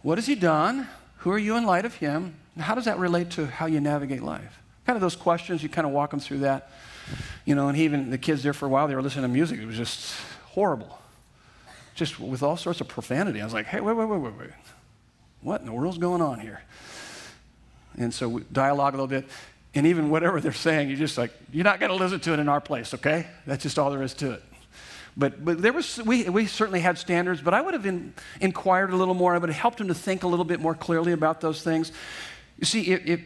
[0.00, 0.88] What has He done?
[1.24, 2.34] Who are you in light of Him?
[2.58, 4.60] How does that relate to how you navigate life?
[4.84, 6.70] Kind of those questions, you kind of walk them through that.
[7.46, 9.58] You know, and even the kids there for a while, they were listening to music.
[9.58, 10.14] It was just
[10.50, 10.98] horrible
[11.94, 13.40] just with all sorts of profanity.
[13.40, 14.50] I was like, hey, wait, wait, wait, wait, wait.
[15.40, 16.60] What in the world's going on here?
[17.96, 19.26] And so we dialogue a little bit.
[19.74, 22.38] And even whatever they're saying, you're just like, you're not going to listen to it
[22.38, 23.28] in our place, okay?
[23.46, 24.42] That's just all there is to it.
[25.16, 28.90] But, but there was, we, we certainly had standards, but I would have in, inquired
[28.90, 29.34] a little more.
[29.34, 31.92] I would have helped them to think a little bit more clearly about those things.
[32.58, 33.20] You see, if,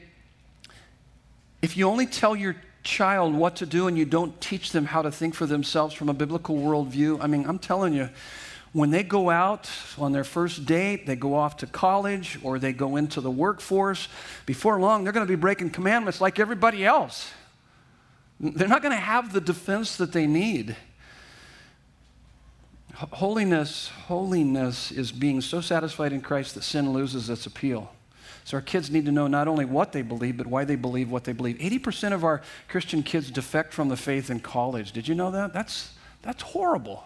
[1.62, 5.03] if you only tell your child what to do and you don't teach them how
[5.03, 8.11] to think for themselves from a biblical worldview, I mean, I'm telling you,
[8.72, 12.74] when they go out on their first date, they go off to college or they
[12.74, 14.09] go into the workforce,
[14.45, 17.30] before long, they're going to be breaking commandments like everybody else.
[18.39, 20.76] They're not going to have the defense that they need.
[22.99, 27.92] Holiness, holiness is being so satisfied in Christ that sin loses its appeal.
[28.44, 31.09] So our kids need to know not only what they believe, but why they believe
[31.09, 31.59] what they believe.
[31.59, 34.90] 80% of our Christian kids defect from the faith in college.
[34.90, 35.53] Did you know that?
[35.53, 35.92] That's,
[36.22, 37.05] that's horrible.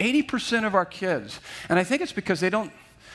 [0.00, 1.38] 80% of our kids.
[1.68, 2.72] And I think it's because they don't,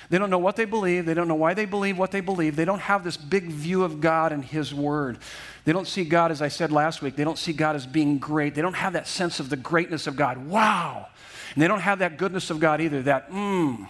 [0.09, 1.05] they don't know what they believe.
[1.05, 2.55] They don't know why they believe what they believe.
[2.55, 5.17] They don't have this big view of God and His Word.
[5.65, 8.17] They don't see God, as I said last week, they don't see God as being
[8.17, 8.55] great.
[8.55, 10.37] They don't have that sense of the greatness of God.
[10.47, 11.07] Wow.
[11.53, 13.87] And they don't have that goodness of God either, that mmm.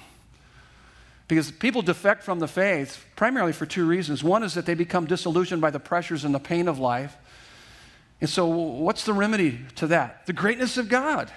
[1.28, 4.24] Because people defect from the faith primarily for two reasons.
[4.24, 7.16] One is that they become disillusioned by the pressures and the pain of life.
[8.20, 10.26] And so, what's the remedy to that?
[10.26, 11.32] The greatness of God.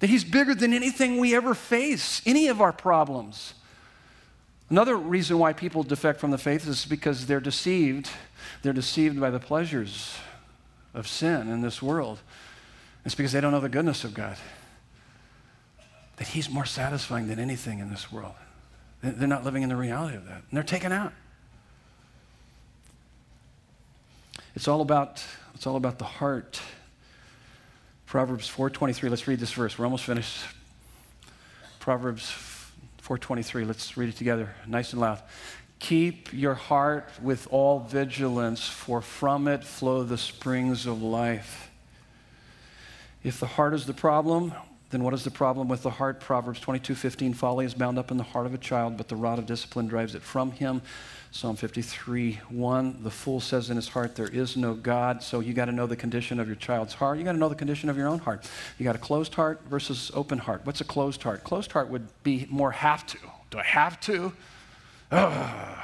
[0.00, 3.54] That He's bigger than anything we ever face, any of our problems.
[4.68, 8.10] Another reason why people defect from the faith is because they're deceived.
[8.62, 10.16] They're deceived by the pleasures
[10.92, 12.18] of sin in this world.
[13.04, 14.36] It's because they don't know the goodness of God.
[16.16, 18.34] That He's more satisfying than anything in this world.
[19.02, 20.42] They're not living in the reality of that.
[20.48, 21.12] And they're taken out.
[24.54, 25.22] It's all about,
[25.54, 26.60] it's all about the heart.
[28.06, 29.78] Proverbs 4.23, let's read this verse.
[29.78, 30.38] We're almost finished.
[31.78, 32.34] Proverbs
[33.02, 35.20] 4.23, let's read it together, nice and loud.
[35.78, 41.70] Keep your heart with all vigilance, for from it flow the springs of life.
[43.22, 44.54] If the heart is the problem,
[44.90, 46.20] then what is the problem with the heart?
[46.20, 49.38] Proverbs 22:15 folly is bound up in the heart of a child, but the rod
[49.38, 50.82] of discipline drives it from him.
[51.32, 55.22] Psalm 53, 1, the fool says in his heart, There is no God.
[55.22, 57.18] So you got to know the condition of your child's heart.
[57.18, 58.48] You got to know the condition of your own heart.
[58.78, 60.62] You got a closed heart versus open heart.
[60.64, 61.44] What's a closed heart?
[61.44, 63.18] Closed heart would be more have to.
[63.50, 64.32] Do I have to?
[65.10, 65.78] Ugh.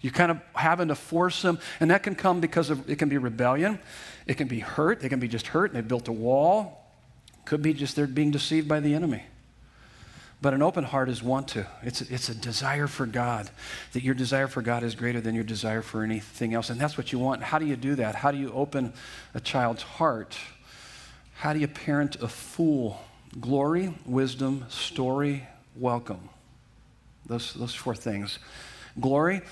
[0.00, 3.08] You're kind of having to force them, and that can come because of it can
[3.08, 3.78] be rebellion,
[4.26, 6.81] it can be hurt, they can be just hurt, and they built a wall.
[7.44, 9.24] Could be just they're being deceived by the enemy.
[10.40, 11.66] But an open heart is want to.
[11.82, 13.48] It's, it's a desire for God,
[13.92, 16.68] that your desire for God is greater than your desire for anything else.
[16.68, 17.44] And that's what you want.
[17.44, 18.16] How do you do that?
[18.16, 18.92] How do you open
[19.34, 20.36] a child's heart?
[21.34, 23.00] How do you parent a fool?
[23.40, 26.28] Glory, wisdom, story, welcome.
[27.26, 28.40] Those, those four things.
[29.00, 29.42] Glory,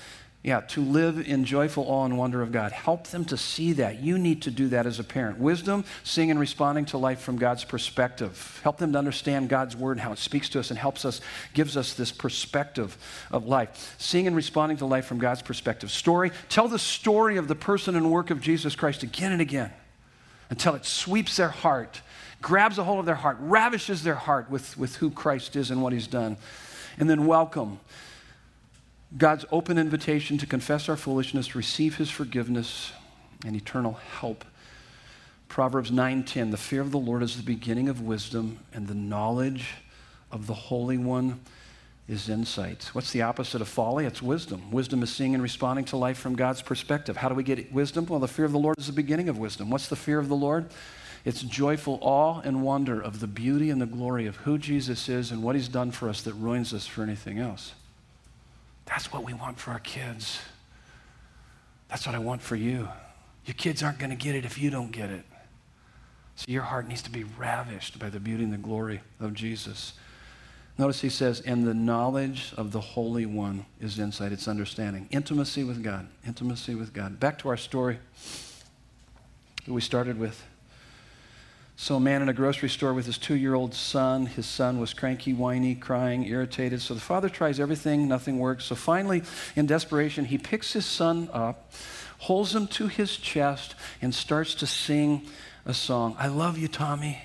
[0.43, 2.71] yeah, to live in joyful awe and wonder of God.
[2.71, 3.99] Help them to see that.
[3.99, 5.37] You need to do that as a parent.
[5.37, 8.59] Wisdom, seeing and responding to life from God's perspective.
[8.63, 11.21] Help them to understand God's word and how it speaks to us and helps us,
[11.53, 12.97] gives us this perspective
[13.29, 13.95] of life.
[13.99, 15.91] Seeing and responding to life from God's perspective.
[15.91, 19.71] Story, tell the story of the person and work of Jesus Christ again and again
[20.49, 22.01] until it sweeps their heart,
[22.41, 25.83] grabs a hold of their heart, ravishes their heart with, with who Christ is and
[25.83, 26.37] what he's done.
[26.97, 27.79] And then welcome
[29.17, 32.93] God's open invitation to confess our foolishness, receive his forgiveness
[33.45, 34.45] and eternal help.
[35.49, 39.75] Proverbs 9:10 The fear of the Lord is the beginning of wisdom and the knowledge
[40.31, 41.41] of the Holy One
[42.07, 42.89] is insight.
[42.93, 44.05] What's the opposite of folly?
[44.05, 44.71] It's wisdom.
[44.71, 47.17] Wisdom is seeing and responding to life from God's perspective.
[47.17, 48.05] How do we get wisdom?
[48.05, 49.69] Well, the fear of the Lord is the beginning of wisdom.
[49.69, 50.67] What's the fear of the Lord?
[51.25, 55.31] It's joyful awe and wonder of the beauty and the glory of who Jesus is
[55.31, 57.73] and what he's done for us that ruins us for anything else.
[58.91, 60.41] That's what we want for our kids.
[61.89, 62.89] That's what I want for you.
[63.45, 65.23] Your kids aren't going to get it if you don't get it.
[66.35, 69.93] So your heart needs to be ravished by the beauty and the glory of Jesus.
[70.77, 75.07] Notice he says, and the knowledge of the Holy One is insight, it's understanding.
[75.09, 76.07] Intimacy with God.
[76.27, 77.19] Intimacy with God.
[77.19, 77.99] Back to our story
[79.65, 80.43] that we started with.
[81.81, 84.27] So, a man in a grocery store with his two year old son.
[84.27, 86.79] His son was cranky, whiny, crying, irritated.
[86.79, 88.65] So, the father tries everything, nothing works.
[88.65, 89.23] So, finally,
[89.55, 91.73] in desperation, he picks his son up,
[92.19, 95.23] holds him to his chest, and starts to sing
[95.65, 97.17] a song I love you, Tommy.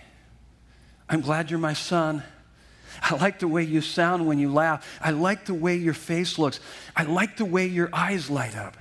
[1.06, 2.22] I'm glad you're my son.
[3.02, 4.98] I like the way you sound when you laugh.
[5.02, 6.60] I like the way your face looks.
[6.96, 8.78] I like the way your eyes light up.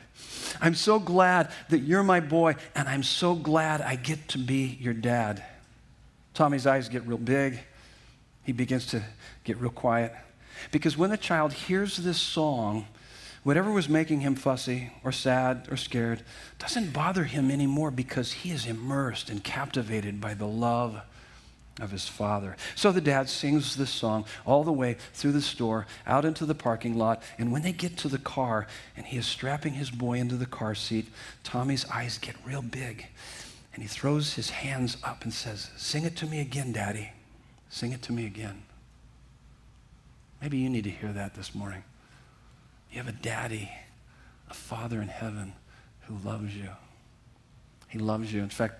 [0.61, 4.77] I'm so glad that you're my boy, and I'm so glad I get to be
[4.79, 5.43] your dad.
[6.35, 7.59] Tommy's eyes get real big.
[8.43, 9.01] He begins to
[9.43, 10.13] get real quiet.
[10.71, 12.87] Because when the child hears this song,
[13.43, 16.21] whatever was making him fussy or sad or scared
[16.59, 21.01] doesn't bother him anymore because he is immersed and captivated by the love
[21.79, 22.55] of his father.
[22.75, 26.55] So the dad sings this song all the way through the store, out into the
[26.55, 30.19] parking lot, and when they get to the car and he is strapping his boy
[30.19, 31.07] into the car seat,
[31.43, 33.07] Tommy's eyes get real big
[33.75, 37.11] and he throws his hands up and says, Sing it to me again, Daddy.
[37.69, 38.63] Sing it to me again.
[40.41, 41.83] Maybe you need to hear that this morning.
[42.89, 43.69] You have a daddy,
[44.49, 45.53] a father in heaven
[46.07, 46.69] who loves you.
[47.89, 48.41] He loves you.
[48.41, 48.75] In fact,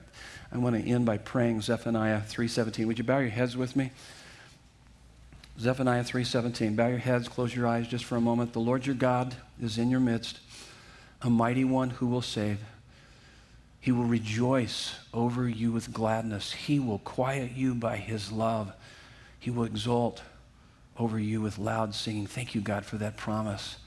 [0.49, 2.87] I want to end by praying Zephaniah 3:17.
[2.87, 3.91] Would you bow your heads with me?
[5.59, 6.77] Zephaniah 3:17.
[6.77, 8.53] Bow your heads, close your eyes just for a moment.
[8.53, 10.39] The Lord your God is in your midst,
[11.21, 12.59] a mighty one who will save.
[13.85, 16.51] He will rejoice over you with gladness.
[16.51, 18.73] He will quiet you by his love.
[19.39, 20.23] He will exult
[20.97, 22.25] over you with loud singing.
[22.25, 23.77] Thank you, God, for that promise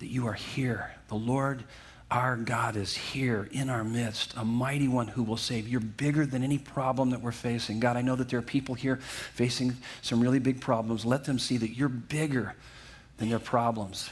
[0.00, 0.90] that you are here.
[1.06, 1.62] The Lord
[2.10, 5.68] Our God is here in our midst, a mighty one who will save.
[5.68, 7.80] You're bigger than any problem that we're facing.
[7.80, 11.04] God, I know that there are people here facing some really big problems.
[11.04, 12.54] Let them see that you're bigger
[13.18, 14.10] than their problems.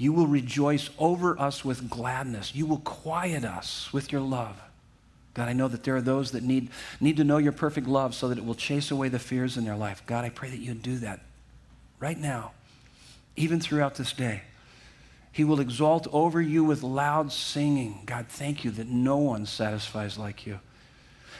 [0.00, 2.54] You will rejoice over us with gladness.
[2.54, 4.58] You will quiet us with your love.
[5.34, 6.70] God, I know that there are those that need,
[7.02, 9.66] need to know your perfect love so that it will chase away the fears in
[9.66, 10.02] their life.
[10.06, 11.20] God, I pray that you do that
[11.98, 12.52] right now,
[13.36, 14.40] even throughout this day.
[15.32, 18.00] He will exalt over you with loud singing.
[18.06, 20.60] God, thank you that no one satisfies like you.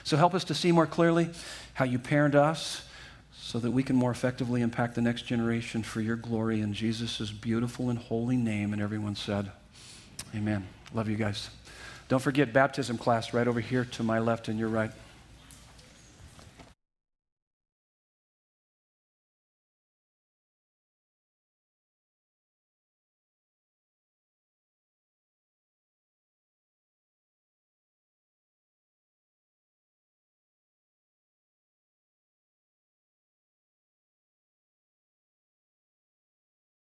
[0.04, 1.30] So help us to see more clearly
[1.72, 2.82] how you parent us
[3.50, 7.32] so that we can more effectively impact the next generation for your glory in Jesus'
[7.32, 8.72] beautiful and holy name.
[8.72, 9.50] And everyone said,
[10.36, 10.68] Amen.
[10.94, 11.50] Love you guys.
[12.06, 14.92] Don't forget baptism class right over here to my left and your right.